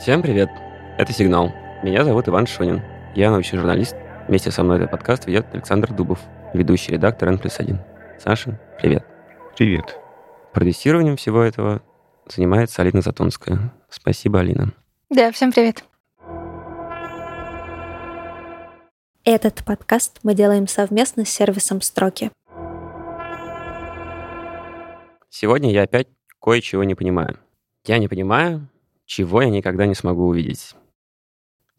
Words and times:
Всем 0.00 0.22
привет! 0.22 0.48
Это 0.96 1.12
«Сигнал». 1.12 1.52
Меня 1.82 2.04
зовут 2.04 2.26
Иван 2.26 2.46
Шонин. 2.46 2.80
Я 3.14 3.30
научный 3.30 3.58
журналист. 3.58 3.94
Вместе 4.28 4.50
со 4.50 4.62
мной 4.62 4.78
этот 4.78 4.92
подкаст 4.92 5.26
ведет 5.26 5.44
Александр 5.52 5.92
Дубов, 5.92 6.18
ведущий 6.54 6.92
редактор 6.92 7.28
N 7.28 7.36
плюс 7.36 7.60
1. 7.60 7.78
Саша, 8.18 8.58
привет. 8.80 9.04
Привет. 9.58 9.98
Продюсированием 10.54 11.16
всего 11.18 11.42
этого 11.42 11.82
занимается 12.26 12.80
Алина 12.80 13.02
Затонская. 13.02 13.74
Спасибо, 13.90 14.40
Алина. 14.40 14.72
Да, 15.10 15.30
всем 15.32 15.52
привет. 15.52 15.84
Этот 19.24 19.62
подкаст 19.66 20.20
мы 20.22 20.32
делаем 20.32 20.66
совместно 20.66 21.26
с 21.26 21.28
сервисом 21.28 21.82
«Строки». 21.82 22.30
Сегодня 25.28 25.70
я 25.70 25.82
опять 25.82 26.08
кое-чего 26.40 26.84
не 26.84 26.94
понимаю. 26.94 27.38
Я 27.84 27.98
не 27.98 28.08
понимаю, 28.08 28.66
чего 29.10 29.42
я 29.42 29.50
никогда 29.50 29.86
не 29.86 29.96
смогу 29.96 30.28
увидеть. 30.28 30.76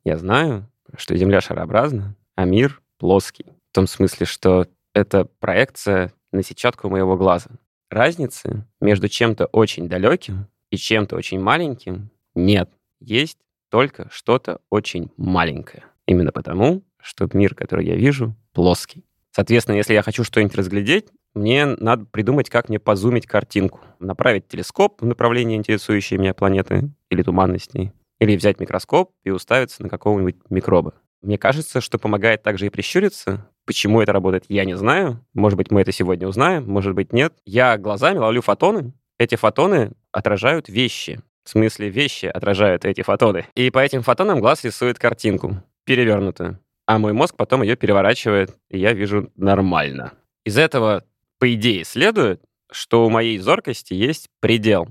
Я 0.03 0.17
знаю, 0.17 0.69
что 0.97 1.15
Земля 1.15 1.39
шарообразна, 1.39 2.17
а 2.35 2.43
мир 2.43 2.81
плоский. 2.97 3.45
В 3.71 3.73
том 3.73 3.87
смысле, 3.87 4.25
что 4.25 4.67
это 4.93 5.23
проекция 5.39 6.11
на 6.33 6.43
сетчатку 6.43 6.89
моего 6.89 7.15
глаза. 7.15 7.49
Разницы 7.89 8.67
между 8.81 9.07
чем-то 9.07 9.45
очень 9.45 9.87
далеким 9.87 10.47
и 10.71 10.75
чем-то 10.75 11.15
очень 11.15 11.39
маленьким 11.39 12.09
нет. 12.35 12.69
Есть 12.99 13.37
только 13.69 14.09
что-то 14.11 14.59
очень 14.69 15.09
маленькое. 15.15 15.85
Именно 16.05 16.33
потому, 16.33 16.83
что 16.99 17.29
мир, 17.31 17.55
который 17.55 17.85
я 17.85 17.95
вижу, 17.95 18.35
плоский. 18.51 19.05
Соответственно, 19.31 19.77
если 19.77 19.93
я 19.93 20.01
хочу 20.01 20.25
что-нибудь 20.25 20.55
разглядеть, 20.55 21.07
мне 21.33 21.65
надо 21.65 22.05
придумать, 22.05 22.49
как 22.49 22.69
мне 22.69 22.79
позумить 22.79 23.25
картинку. 23.25 23.79
Направить 23.99 24.47
телескоп 24.47 25.01
в 25.01 25.05
направлении 25.05 25.55
интересующей 25.55 26.17
меня 26.17 26.33
планеты 26.33 26.89
или 27.09 27.23
туманностей. 27.23 27.91
Или 28.19 28.35
взять 28.35 28.59
микроскоп 28.59 29.11
и 29.23 29.31
уставиться 29.31 29.81
на 29.81 29.89
какого-нибудь 29.89 30.35
микроба. 30.49 30.93
Мне 31.21 31.37
кажется, 31.37 31.81
что 31.81 31.99
помогает 31.99 32.43
также 32.43 32.65
и 32.65 32.69
прищуриться. 32.69 33.47
Почему 33.65 34.01
это 34.01 34.11
работает, 34.11 34.45
я 34.49 34.65
не 34.65 34.75
знаю. 34.75 35.23
Может 35.33 35.57
быть, 35.57 35.71
мы 35.71 35.81
это 35.81 35.91
сегодня 35.91 36.27
узнаем, 36.27 36.67
может 36.67 36.95
быть, 36.95 37.13
нет. 37.13 37.33
Я 37.45 37.77
глазами 37.77 38.17
ловлю 38.17 38.41
фотоны. 38.41 38.93
Эти 39.19 39.35
фотоны 39.35 39.91
отражают 40.11 40.67
вещи. 40.67 41.21
В 41.43 41.49
смысле, 41.49 41.89
вещи 41.89 42.25
отражают 42.25 42.85
эти 42.85 43.01
фотоны. 43.01 43.45
И 43.55 43.69
по 43.69 43.79
этим 43.79 44.01
фотонам 44.01 44.39
глаз 44.39 44.63
рисует 44.63 44.99
картинку, 44.99 45.57
перевернутую. 45.85 46.59
А 46.87 46.97
мой 46.97 47.13
мозг 47.13 47.35
потом 47.35 47.61
ее 47.61 47.75
переворачивает, 47.75 48.55
и 48.69 48.79
я 48.79 48.93
вижу 48.93 49.31
нормально. 49.35 50.13
Из 50.43 50.57
этого 50.57 51.03
по 51.41 51.51
идее, 51.55 51.83
следует, 51.85 52.39
что 52.71 53.03
у 53.03 53.09
моей 53.09 53.39
зоркости 53.39 53.95
есть 53.95 54.29
предел. 54.41 54.87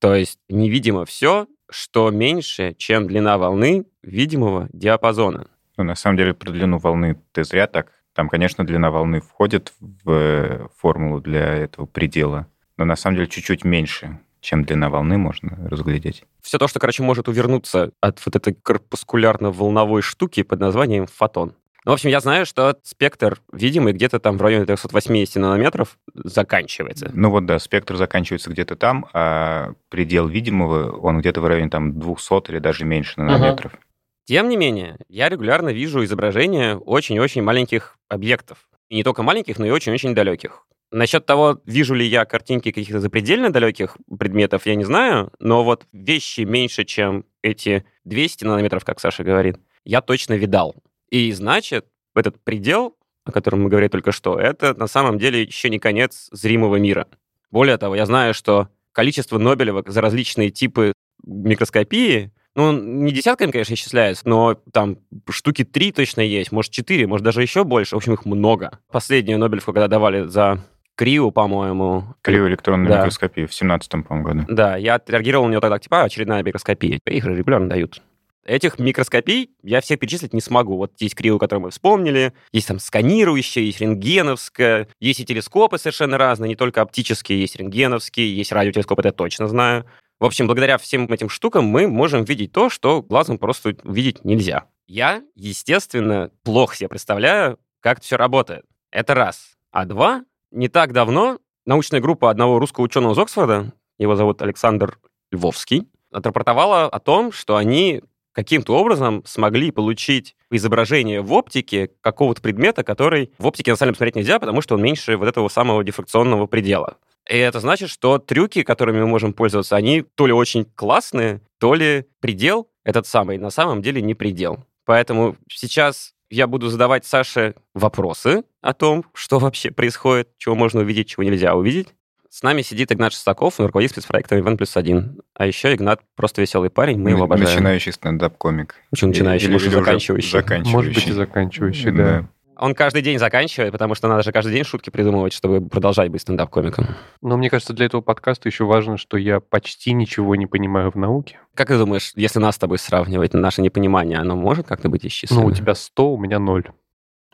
То 0.00 0.16
есть 0.16 0.40
невидимо 0.48 1.04
все, 1.04 1.46
что 1.70 2.10
меньше, 2.10 2.74
чем 2.76 3.06
длина 3.06 3.38
волны 3.38 3.86
видимого 4.02 4.68
диапазона. 4.72 5.46
Ну, 5.76 5.84
на 5.84 5.94
самом 5.94 6.16
деле, 6.16 6.34
про 6.34 6.50
длину 6.50 6.78
волны 6.78 7.22
ты 7.30 7.44
зря 7.44 7.68
так. 7.68 7.92
Там, 8.14 8.28
конечно, 8.28 8.66
длина 8.66 8.90
волны 8.90 9.20
входит 9.20 9.72
в 9.80 10.10
э, 10.10 10.66
формулу 10.76 11.20
для 11.20 11.54
этого 11.54 11.86
предела, 11.86 12.48
но 12.76 12.84
на 12.84 12.96
самом 12.96 13.18
деле 13.18 13.28
чуть-чуть 13.28 13.64
меньше, 13.64 14.18
чем 14.40 14.64
длина 14.64 14.90
волны 14.90 15.18
можно 15.18 15.56
разглядеть. 15.70 16.24
Все 16.40 16.58
то, 16.58 16.66
что, 16.66 16.80
короче, 16.80 17.04
может 17.04 17.28
увернуться 17.28 17.92
от 18.00 18.20
вот 18.26 18.34
этой 18.34 18.54
корпускулярно-волновой 18.54 20.02
штуки 20.02 20.42
под 20.42 20.58
названием 20.58 21.06
фотон. 21.06 21.54
Ну, 21.84 21.90
в 21.90 21.94
общем, 21.94 22.10
я 22.10 22.20
знаю, 22.20 22.46
что 22.46 22.76
спектр 22.84 23.40
видимый 23.52 23.92
где-то 23.92 24.20
там 24.20 24.38
в 24.38 24.42
районе 24.42 24.66
380 24.66 25.36
нанометров 25.36 25.98
заканчивается. 26.14 27.10
Ну 27.12 27.30
вот 27.30 27.44
да, 27.46 27.58
спектр 27.58 27.96
заканчивается 27.96 28.50
где-то 28.50 28.76
там, 28.76 29.06
а 29.12 29.72
предел 29.88 30.28
видимого, 30.28 30.96
он 30.96 31.18
где-то 31.18 31.40
в 31.40 31.46
районе 31.46 31.70
там 31.70 31.98
200 31.98 32.50
или 32.50 32.58
даже 32.60 32.84
меньше 32.84 33.18
нанометров. 33.18 33.74
Угу. 33.74 33.82
Тем 34.26 34.48
не 34.48 34.56
менее, 34.56 34.96
я 35.08 35.28
регулярно 35.28 35.70
вижу 35.70 36.04
изображения 36.04 36.76
очень-очень 36.76 37.42
маленьких 37.42 37.98
объектов. 38.08 38.68
И 38.88 38.94
не 38.94 39.02
только 39.02 39.24
маленьких, 39.24 39.58
но 39.58 39.66
и 39.66 39.70
очень-очень 39.70 40.14
далеких. 40.14 40.64
Насчет 40.92 41.26
того, 41.26 41.60
вижу 41.64 41.94
ли 41.94 42.06
я 42.06 42.24
картинки 42.26 42.70
каких-то 42.70 43.00
запредельно 43.00 43.50
далеких 43.50 43.96
предметов, 44.18 44.66
я 44.66 44.76
не 44.76 44.84
знаю, 44.84 45.32
но 45.40 45.64
вот 45.64 45.86
вещи 45.92 46.42
меньше, 46.42 46.84
чем 46.84 47.24
эти 47.42 47.84
200 48.04 48.44
нанометров, 48.44 48.84
как 48.84 49.00
Саша 49.00 49.24
говорит, 49.24 49.56
я 49.84 50.00
точно 50.02 50.34
видал. 50.34 50.76
И 51.12 51.30
значит, 51.32 51.84
этот 52.14 52.42
предел, 52.42 52.96
о 53.26 53.32
котором 53.32 53.64
мы 53.64 53.68
говорили 53.68 53.90
только 53.90 54.12
что, 54.12 54.38
это 54.38 54.72
на 54.72 54.86
самом 54.86 55.18
деле 55.18 55.42
еще 55.42 55.68
не 55.68 55.78
конец 55.78 56.30
зримого 56.32 56.76
мира. 56.76 57.06
Более 57.50 57.76
того, 57.76 57.94
я 57.94 58.06
знаю, 58.06 58.32
что 58.32 58.68
количество 58.92 59.36
Нобелевок 59.36 59.90
за 59.90 60.00
различные 60.00 60.48
типы 60.48 60.94
микроскопии, 61.22 62.32
ну, 62.54 62.72
не 62.72 63.12
десятками, 63.12 63.50
конечно, 63.50 63.74
исчисляется, 63.74 64.26
но 64.26 64.58
там 64.72 65.00
штуки 65.28 65.64
три 65.64 65.92
точно 65.92 66.22
есть, 66.22 66.50
может, 66.50 66.72
четыре, 66.72 67.06
может, 67.06 67.24
даже 67.24 67.42
еще 67.42 67.64
больше. 67.64 67.94
В 67.94 67.98
общем, 67.98 68.14
их 68.14 68.24
много. 68.24 68.78
Последнюю 68.90 69.38
Нобелевку, 69.38 69.74
когда 69.74 69.88
давали 69.88 70.26
за 70.26 70.64
Крио, 70.96 71.30
по-моему. 71.30 72.14
Крио 72.22 72.48
электронную 72.48 72.88
да. 72.88 72.98
микроскопию 73.00 73.48
в 73.48 73.50
17-м, 73.50 74.04
по-моему, 74.04 74.28
году. 74.28 74.54
Да, 74.54 74.78
я 74.78 74.94
отреагировал 74.94 75.44
на 75.44 75.50
нее 75.50 75.60
тогда, 75.60 75.78
типа, 75.78 76.00
а, 76.00 76.04
очередная 76.04 76.42
микроскопия. 76.42 77.00
Их 77.04 77.24
регулярно 77.26 77.68
дают. 77.68 78.00
Этих 78.44 78.78
микроскопий 78.78 79.50
я 79.62 79.80
всех 79.80 80.00
перечислить 80.00 80.32
не 80.32 80.40
смогу. 80.40 80.76
Вот 80.76 80.92
есть 80.98 81.14
крио, 81.14 81.38
которую 81.38 81.64
мы 81.64 81.70
вспомнили, 81.70 82.32
есть 82.50 82.66
там 82.66 82.80
сканирующая, 82.80 83.62
есть 83.62 83.80
рентгеновская, 83.80 84.88
есть 84.98 85.20
и 85.20 85.24
телескопы 85.24 85.78
совершенно 85.78 86.18
разные, 86.18 86.48
не 86.48 86.56
только 86.56 86.80
оптические, 86.82 87.40
есть 87.40 87.56
рентгеновские, 87.56 88.36
есть 88.36 88.50
радиотелескопы, 88.50 89.00
это 89.02 89.08
я 89.08 89.12
точно 89.12 89.46
знаю. 89.46 89.86
В 90.18 90.24
общем, 90.24 90.46
благодаря 90.46 90.78
всем 90.78 91.04
этим 91.12 91.28
штукам 91.28 91.64
мы 91.64 91.86
можем 91.86 92.24
видеть 92.24 92.52
то, 92.52 92.68
что 92.68 93.02
глазом 93.02 93.38
просто 93.38 93.76
видеть 93.84 94.24
нельзя. 94.24 94.66
Я, 94.88 95.22
естественно, 95.36 96.30
плохо 96.42 96.76
себе 96.76 96.88
представляю, 96.88 97.58
как 97.80 97.98
это 97.98 98.06
все 98.06 98.16
работает. 98.16 98.64
Это 98.90 99.14
раз. 99.14 99.56
А 99.70 99.84
два, 99.84 100.24
не 100.50 100.68
так 100.68 100.92
давно 100.92 101.38
научная 101.64 102.00
группа 102.00 102.30
одного 102.30 102.58
русского 102.58 102.84
ученого 102.84 103.12
из 103.12 103.18
Оксфорда, 103.18 103.72
его 103.98 104.16
зовут 104.16 104.42
Александр 104.42 104.98
Львовский, 105.30 105.88
отрапортовала 106.10 106.86
о 106.86 106.98
том, 106.98 107.32
что 107.32 107.56
они 107.56 108.02
каким-то 108.32 108.76
образом 108.76 109.22
смогли 109.26 109.70
получить 109.70 110.36
изображение 110.50 111.20
в 111.20 111.32
оптике 111.32 111.90
какого-то 112.00 112.42
предмета, 112.42 112.82
который 112.82 113.32
в 113.38 113.46
оптике 113.46 113.70
на 113.70 113.76
самом 113.76 113.94
деле 113.94 114.12
нельзя, 114.14 114.38
потому 114.38 114.60
что 114.62 114.74
он 114.74 114.82
меньше 114.82 115.16
вот 115.16 115.28
этого 115.28 115.48
самого 115.48 115.84
дифракционного 115.84 116.46
предела. 116.46 116.96
И 117.28 117.36
это 117.36 117.60
значит, 117.60 117.88
что 117.88 118.18
трюки, 118.18 118.62
которыми 118.62 119.00
мы 119.00 119.06
можем 119.06 119.32
пользоваться, 119.32 119.76
они 119.76 120.02
то 120.02 120.26
ли 120.26 120.32
очень 120.32 120.64
классные, 120.64 121.40
то 121.58 121.74
ли 121.74 122.06
предел 122.20 122.68
этот 122.84 123.06
самый 123.06 123.38
на 123.38 123.50
самом 123.50 123.80
деле 123.80 124.02
не 124.02 124.14
предел. 124.14 124.64
Поэтому 124.84 125.36
сейчас 125.48 126.14
я 126.30 126.46
буду 126.46 126.68
задавать 126.68 127.04
Саше 127.04 127.54
вопросы 127.74 128.42
о 128.60 128.72
том, 128.72 129.04
что 129.14 129.38
вообще 129.38 129.70
происходит, 129.70 130.30
чего 130.38 130.54
можно 130.54 130.80
увидеть, 130.80 131.08
чего 131.08 131.22
нельзя 131.22 131.54
увидеть. 131.54 131.88
С 132.32 132.42
нами 132.42 132.62
сидит 132.62 132.90
Игнат 132.90 133.12
Шестаков, 133.12 133.60
он 133.60 133.66
руководит 133.66 133.90
спецпроектом 133.90 134.56
плюс 134.56 134.74
один. 134.78 135.20
А 135.34 135.44
еще 135.44 135.74
Игнат 135.74 136.00
просто 136.16 136.40
веселый 136.40 136.70
парень, 136.70 136.98
мы 136.98 137.10
его 137.10 137.24
обожаем. 137.24 137.50
Начинающий 137.50 137.92
стендап-комик. 137.92 138.74
Почему 138.88 139.10
начинающий? 139.10 139.48
Или, 139.48 139.52
может, 139.52 139.68
или 139.68 139.74
заканчивающий. 139.74 140.30
заканчивающий. 140.30 140.72
Может 140.72 140.94
быть, 140.94 141.06
и 141.08 141.12
заканчивающий, 141.12 141.90
да. 141.90 142.04
да. 142.04 142.28
Он 142.56 142.74
каждый 142.74 143.02
день 143.02 143.18
заканчивает, 143.18 143.72
потому 143.72 143.94
что 143.94 144.08
надо 144.08 144.22
же 144.22 144.32
каждый 144.32 144.54
день 144.54 144.64
шутки 144.64 144.88
придумывать, 144.88 145.34
чтобы 145.34 145.60
продолжать 145.60 146.08
быть 146.08 146.22
стендап-комиком. 146.22 146.86
Но 147.20 147.36
мне 147.36 147.50
кажется, 147.50 147.74
для 147.74 147.84
этого 147.84 148.00
подкаста 148.00 148.48
еще 148.48 148.64
важно, 148.64 148.96
что 148.96 149.18
я 149.18 149.40
почти 149.40 149.92
ничего 149.92 150.34
не 150.34 150.46
понимаю 150.46 150.90
в 150.90 150.94
науке. 150.94 151.38
Как 151.54 151.68
ты 151.68 151.76
думаешь, 151.76 152.12
если 152.16 152.38
нас 152.38 152.54
с 152.54 152.58
тобой 152.58 152.78
сравнивать, 152.78 153.34
наше 153.34 153.60
непонимание, 153.60 154.16
оно 154.16 154.36
может 154.36 154.66
как-то 154.66 154.88
быть 154.88 155.04
исчислено? 155.04 155.42
Ну, 155.42 155.48
у 155.48 155.52
тебя 155.52 155.74
100, 155.74 156.14
у 156.14 156.18
меня 156.18 156.38
0. 156.38 156.64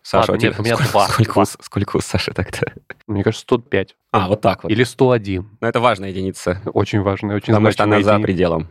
Саша, 0.09 0.33
Ладно, 0.33 0.43
нет, 0.47 0.59
у 0.59 0.63
меня 0.63 0.75
сколько, 0.77 0.91
два. 0.91 1.09
Сколько, 1.09 1.33
два. 1.35 1.43
У, 1.43 1.45
сколько 1.45 1.97
у 1.99 2.01
Саши 2.01 2.33
тогда? 2.33 2.61
Мне 3.07 3.23
кажется, 3.23 3.43
105. 3.43 3.95
А, 4.13 4.29
вот 4.29 4.41
так 4.41 4.63
вот. 4.63 4.73
Или 4.73 4.83
101. 4.83 5.59
Но 5.61 5.69
это 5.69 5.81
важная 5.81 6.09
единица. 6.09 6.63
Очень 6.65 7.03
важная, 7.03 7.37
очень 7.37 7.53
Потому 7.53 7.71
что 7.71 7.83
она 7.83 7.97
единица. 7.97 8.17
за 8.17 8.23
пределом. 8.23 8.69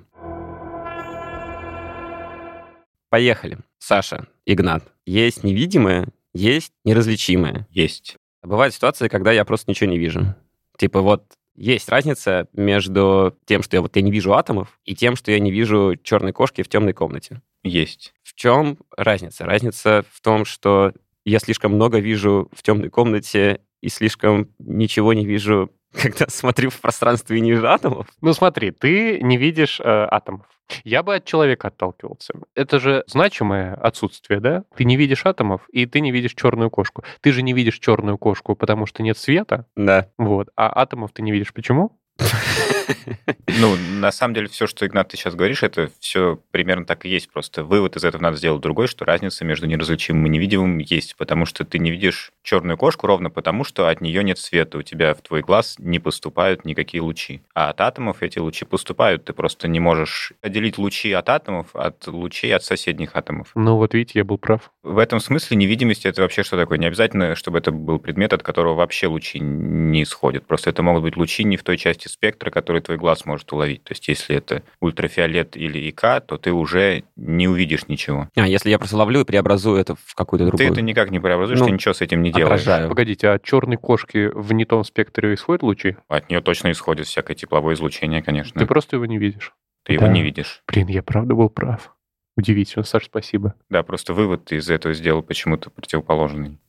Поехали. 3.11 3.59
Саша, 3.77 4.25
Игнат. 4.47 4.83
Есть 5.05 5.43
невидимое, 5.43 6.07
есть 6.33 6.73
неразличимое. 6.83 7.67
Есть. 7.69 8.17
Бывают 8.41 8.73
ситуации, 8.73 9.07
когда 9.07 9.31
я 9.31 9.45
просто 9.45 9.69
ничего 9.69 9.91
не 9.91 9.99
вижу. 9.99 10.33
Типа 10.75 11.01
вот 11.01 11.33
есть 11.55 11.87
разница 11.87 12.47
между 12.53 13.37
тем, 13.45 13.61
что 13.61 13.77
я 13.77 13.81
вот 13.81 13.95
я 13.95 14.01
не 14.01 14.11
вижу 14.11 14.33
атомов, 14.33 14.79
и 14.85 14.95
тем, 14.95 15.15
что 15.15 15.31
я 15.31 15.39
не 15.39 15.51
вижу 15.51 15.97
черной 16.01 16.33
кошки 16.33 16.63
в 16.63 16.67
темной 16.67 16.93
комнате. 16.93 17.43
Есть. 17.63 18.15
В 18.23 18.33
чем 18.33 18.79
разница? 18.95 19.45
Разница 19.45 20.03
в 20.11 20.21
том, 20.21 20.43
что 20.43 20.93
я 21.29 21.39
слишком 21.39 21.73
много 21.73 21.99
вижу 21.99 22.49
в 22.53 22.63
темной 22.63 22.89
комнате 22.89 23.59
и 23.81 23.89
слишком 23.89 24.49
ничего 24.59 25.13
не 25.13 25.25
вижу, 25.25 25.71
когда 25.93 26.27
смотрю 26.29 26.69
в 26.69 26.79
пространство 26.79 27.33
и 27.33 27.41
не 27.41 27.51
вижу 27.51 27.67
атомов. 27.67 28.07
Ну 28.21 28.33
смотри, 28.33 28.71
ты 28.71 29.19
не 29.21 29.37
видишь 29.37 29.79
э, 29.79 29.83
атомов. 29.83 30.45
Я 30.83 31.03
бы 31.03 31.15
от 31.15 31.25
человека 31.25 31.67
отталкивался. 31.69 32.33
Это 32.55 32.79
же 32.79 33.03
значимое 33.07 33.73
отсутствие, 33.75 34.39
да? 34.39 34.63
Ты 34.75 34.85
не 34.85 34.97
видишь 34.97 35.25
атомов, 35.25 35.61
и 35.69 35.85
ты 35.85 36.01
не 36.01 36.11
видишь 36.11 36.33
черную 36.33 36.69
кошку. 36.69 37.03
Ты 37.21 37.31
же 37.31 37.41
не 37.41 37.53
видишь 37.53 37.79
черную 37.79 38.17
кошку, 38.17 38.55
потому 38.55 38.85
что 38.85 39.03
нет 39.03 39.17
света. 39.17 39.65
Да. 39.75 40.09
Вот. 40.17 40.49
А 40.55 40.81
атомов 40.81 41.11
ты 41.13 41.21
не 41.21 41.31
видишь 41.31 41.53
почему? 41.53 41.99
Ну, 43.59 43.75
на 43.75 44.11
самом 44.11 44.33
деле, 44.33 44.47
все, 44.47 44.67
что, 44.67 44.85
Игнат, 44.85 45.09
ты 45.09 45.17
сейчас 45.17 45.33
говоришь, 45.33 45.63
это 45.63 45.89
все 45.99 46.39
примерно 46.51 46.85
так 46.85 47.05
и 47.05 47.09
есть. 47.09 47.31
Просто 47.31 47.63
вывод 47.63 47.95
из 47.95 48.03
этого 48.03 48.21
надо 48.21 48.37
сделать 48.37 48.61
другой, 48.61 48.87
что 48.87 49.05
разница 49.05 49.45
между 49.45 49.65
неразличимым 49.67 50.27
и 50.27 50.29
невидимым 50.29 50.77
есть, 50.77 51.15
потому 51.15 51.45
что 51.45 51.65
ты 51.65 51.79
не 51.79 51.89
видишь 51.89 52.31
черную 52.43 52.77
кошку 52.77 53.07
ровно 53.07 53.29
потому, 53.29 53.63
что 53.63 53.87
от 53.87 54.01
нее 54.01 54.23
нет 54.23 54.37
света. 54.37 54.77
У 54.77 54.81
тебя 54.83 55.13
в 55.13 55.21
твой 55.21 55.41
глаз 55.41 55.75
не 55.79 55.99
поступают 55.99 56.65
никакие 56.65 57.01
лучи. 57.01 57.41
А 57.53 57.69
от 57.69 57.81
атомов 57.81 58.21
эти 58.21 58.39
лучи 58.39 58.65
поступают. 58.65 59.25
Ты 59.25 59.33
просто 59.33 59.67
не 59.67 59.79
можешь 59.79 60.33
отделить 60.41 60.77
лучи 60.77 61.11
от 61.13 61.29
атомов 61.29 61.75
от 61.75 62.05
лучей 62.07 62.53
от 62.53 62.63
соседних 62.63 63.15
атомов. 63.15 63.51
Ну 63.55 63.77
вот 63.77 63.93
видите, 63.93 64.19
я 64.19 64.25
был 64.25 64.37
прав. 64.37 64.71
В 64.83 64.97
этом 64.97 65.19
смысле 65.19 65.57
невидимость 65.57 66.05
это 66.05 66.21
вообще 66.21 66.43
что 66.43 66.57
такое? 66.57 66.77
Не 66.77 66.87
обязательно, 66.87 67.35
чтобы 67.35 67.57
это 67.57 67.71
был 67.71 67.99
предмет, 67.99 68.33
от 68.33 68.43
которого 68.43 68.75
вообще 68.75 69.07
лучи 69.07 69.39
не 69.39 70.03
исходят. 70.03 70.45
Просто 70.45 70.69
это 70.69 70.83
могут 70.83 71.03
быть 71.03 71.17
лучи 71.17 71.43
не 71.43 71.57
в 71.57 71.63
той 71.63 71.77
части 71.77 72.07
спектра, 72.07 72.49
который 72.77 72.81
твой 72.81 72.97
глаз 72.97 73.25
может 73.25 73.51
уловить. 73.53 73.83
То 73.83 73.91
есть 73.93 74.07
если 74.07 74.35
это 74.35 74.63
ультрафиолет 74.79 75.55
или 75.57 75.89
ИК, 75.89 76.21
то 76.25 76.37
ты 76.37 76.51
уже 76.51 77.03
не 77.15 77.47
увидишь 77.47 77.87
ничего. 77.87 78.29
А, 78.35 78.47
если 78.47 78.69
я 78.69 78.77
просто 78.77 78.97
ловлю 78.97 79.21
и 79.21 79.23
преобразую 79.23 79.79
это 79.79 79.95
в 79.95 80.15
какую-то 80.15 80.45
другую... 80.45 80.67
Ты 80.67 80.71
это 80.73 80.81
никак 80.81 81.11
не 81.11 81.19
преобразуешь, 81.19 81.59
Ну, 81.59 81.65
ты 81.65 81.71
ничего 81.71 81.93
с 81.93 82.01
этим 82.01 82.21
не 82.21 82.31
делаешь. 82.31 82.61
отражаю. 82.61 82.89
Погодите, 82.89 83.29
а 83.29 83.33
от 83.33 83.43
черной 83.43 83.77
кошки 83.77 84.29
в 84.33 84.53
не 84.53 84.65
том 84.65 84.83
спектре 84.83 85.33
исходят 85.33 85.63
лучи? 85.63 85.95
От 86.07 86.29
нее 86.29 86.41
точно 86.41 86.71
исходит 86.71 87.07
всякое 87.07 87.35
тепловое 87.35 87.75
излучение, 87.75 88.21
конечно. 88.21 88.59
Ты 88.59 88.65
просто 88.65 88.95
его 88.97 89.05
не 89.05 89.17
видишь. 89.17 89.53
Ты 89.83 89.93
его 89.93 90.05
Да. 90.05 90.11
не 90.11 90.21
видишь. 90.21 90.61
Блин, 90.67 90.87
я 90.87 91.01
правда 91.01 91.33
был 91.33 91.49
прав. 91.49 91.93
Удивительно, 92.35 92.83
Саш, 92.85 93.05
спасибо. 93.05 93.55
Да, 93.69 93.81
просто 93.83 94.13
вывод 94.13 94.45
ты 94.45 94.57
из 94.57 94.69
этого 94.69 94.93
сделал 94.93 95.23
почему-то 95.23 95.69
противоположный. 95.71 96.59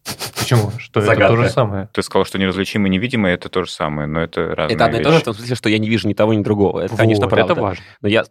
Почему? 0.49 0.71
Что 0.79 1.01
это 1.01 1.09
Загадка. 1.09 1.37
то 1.37 1.43
же 1.43 1.49
самое? 1.51 1.89
Ты 1.93 2.03
сказал, 2.03 2.25
что 2.25 2.39
неразличимое 2.39 2.89
и 2.89 2.95
невидимое 2.95 3.35
это 3.35 3.49
то 3.49 3.65
же 3.65 3.71
самое, 3.71 4.09
но 4.09 4.21
это 4.21 4.55
разные 4.55 4.77
Это 4.77 4.85
одно 4.87 4.99
и 4.99 5.03
то 5.03 5.13
же, 5.13 5.19
в 5.19 5.25
том 5.25 5.35
смысле, 5.35 5.57
что 5.57 5.69
я 5.69 5.79
не 5.79 5.89
вижу 5.89 6.09
ни 6.09 6.15
того, 6.15 6.33
ни 6.33 6.43
другого. 6.43 6.81
Это, 6.81 6.97
конечно, 6.97 7.27
Вот, 7.27 7.31
правда. 7.31 7.53
Это 7.53 7.63
важно. 7.63 7.85
Но 8.01 8.09
я... 8.09 8.25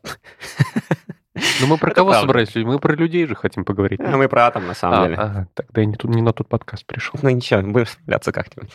Но 1.62 1.68
мы 1.68 1.78
про 1.80 1.88
Это 1.90 1.96
кого 1.96 2.10
правда. 2.10 2.28
собрались? 2.28 2.56
Мы 2.56 2.80
про 2.80 2.96
людей 2.96 3.28
же 3.28 3.36
хотим 3.36 3.66
поговорить. 3.66 4.00
А, 4.04 4.18
Мы 4.18 4.28
про 4.28 4.48
атом, 4.48 4.66
на 4.66 4.74
самом 4.74 5.00
А, 5.00 5.04
деле. 5.04 5.16
ага, 5.18 5.48
тогда 5.54 5.82
я 5.82 5.86
не, 5.88 5.94
тут, 5.96 6.10
не 6.12 6.22
на 6.22 6.34
тот 6.34 6.48
подкаст 6.50 6.86
пришел. 6.86 7.20
Ну 7.22 7.30
ничего, 7.30 7.62
будем 7.62 7.86
справляться 7.88 8.32
как-нибудь. 8.32 8.72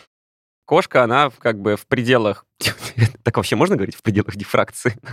Кошка, 0.65 1.03
она 1.03 1.29
как 1.39 1.59
бы 1.59 1.75
в 1.75 1.85
пределах... 1.87 2.45
Так 3.23 3.37
вообще 3.37 3.55
можно 3.55 3.75
говорить? 3.75 3.95
В 3.95 4.03
пределах 4.03 4.35
дифракции. 4.35 4.95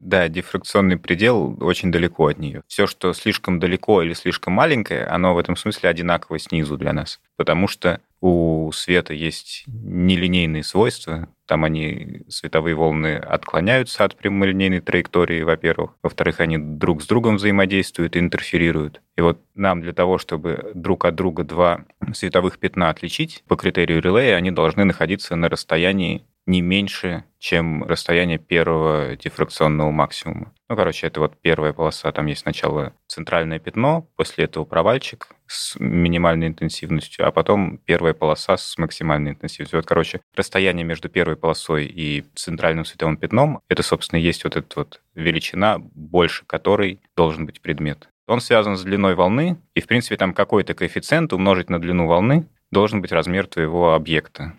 Да, 0.00 0.28
дифракционный 0.28 0.96
предел 0.96 1.56
очень 1.60 1.92
далеко 1.92 2.28
от 2.28 2.38
нее. 2.38 2.62
Все, 2.66 2.86
что 2.86 3.12
слишком 3.12 3.58
далеко 3.60 4.02
или 4.02 4.12
слишком 4.14 4.54
маленькое, 4.54 5.04
оно 5.04 5.34
в 5.34 5.38
этом 5.38 5.56
смысле 5.56 5.90
одинаково 5.90 6.38
снизу 6.38 6.76
для 6.76 6.92
нас. 6.92 7.20
Потому 7.36 7.68
что 7.68 8.00
у 8.20 8.70
света 8.72 9.14
есть 9.14 9.64
нелинейные 9.66 10.62
свойства. 10.62 11.28
Там 11.46 11.64
они, 11.64 12.22
световые 12.28 12.74
волны, 12.74 13.16
отклоняются 13.16 14.04
от 14.04 14.16
прямолинейной 14.16 14.80
траектории, 14.80 15.42
во-первых. 15.42 15.92
Во-вторых, 16.02 16.40
они 16.40 16.58
друг 16.58 17.02
с 17.02 17.06
другом 17.06 17.36
взаимодействуют 17.36 18.16
и 18.16 18.18
интерферируют. 18.18 19.00
И 19.16 19.22
вот 19.22 19.40
нам 19.54 19.80
для 19.80 19.92
того, 19.92 20.18
чтобы 20.18 20.70
друг 20.74 21.06
от 21.06 21.14
друга 21.14 21.44
два 21.44 21.84
световых 22.12 22.58
пятна 22.58 22.90
отличить, 22.90 23.42
по 23.48 23.56
критерию 23.56 24.02
релея, 24.02 24.36
они 24.36 24.50
должны 24.50 24.84
находиться 24.84 25.34
на 25.34 25.48
расстоянии 25.48 26.24
не 26.50 26.62
меньше, 26.62 27.24
чем 27.38 27.84
расстояние 27.84 28.38
первого 28.38 29.16
дифракционного 29.16 29.90
максимума. 29.90 30.52
Ну, 30.68 30.76
короче, 30.76 31.06
это 31.06 31.20
вот 31.20 31.40
первая 31.40 31.72
полоса. 31.72 32.12
Там 32.12 32.26
есть 32.26 32.42
сначала 32.42 32.92
центральное 33.06 33.58
пятно, 33.58 34.08
после 34.16 34.44
этого 34.44 34.64
провальчик 34.64 35.28
с 35.46 35.78
минимальной 35.78 36.48
интенсивностью, 36.48 37.26
а 37.26 37.30
потом 37.30 37.78
первая 37.78 38.14
полоса 38.14 38.56
с 38.56 38.76
максимальной 38.78 39.30
интенсивностью. 39.30 39.78
Вот, 39.78 39.86
короче, 39.86 40.20
расстояние 40.34 40.84
между 40.84 41.08
первой 41.08 41.36
полосой 41.36 41.86
и 41.86 42.24
центральным 42.34 42.84
световым 42.84 43.16
пятном, 43.16 43.60
это, 43.68 43.82
собственно, 43.82 44.18
есть 44.18 44.44
вот 44.44 44.56
эта 44.56 44.80
вот 44.80 45.00
величина, 45.14 45.78
больше 45.78 46.44
которой 46.44 47.00
должен 47.16 47.46
быть 47.46 47.62
предмет. 47.62 48.08
Он 48.26 48.40
связан 48.40 48.76
с 48.76 48.82
длиной 48.82 49.14
волны, 49.14 49.56
и, 49.74 49.80
в 49.80 49.86
принципе, 49.86 50.16
там 50.16 50.34
какой-то 50.34 50.74
коэффициент 50.74 51.32
умножить 51.32 51.70
на 51.70 51.80
длину 51.80 52.06
волны 52.06 52.46
должен 52.70 53.00
быть 53.00 53.12
размер 53.12 53.46
твоего 53.46 53.94
объекта. 53.94 54.54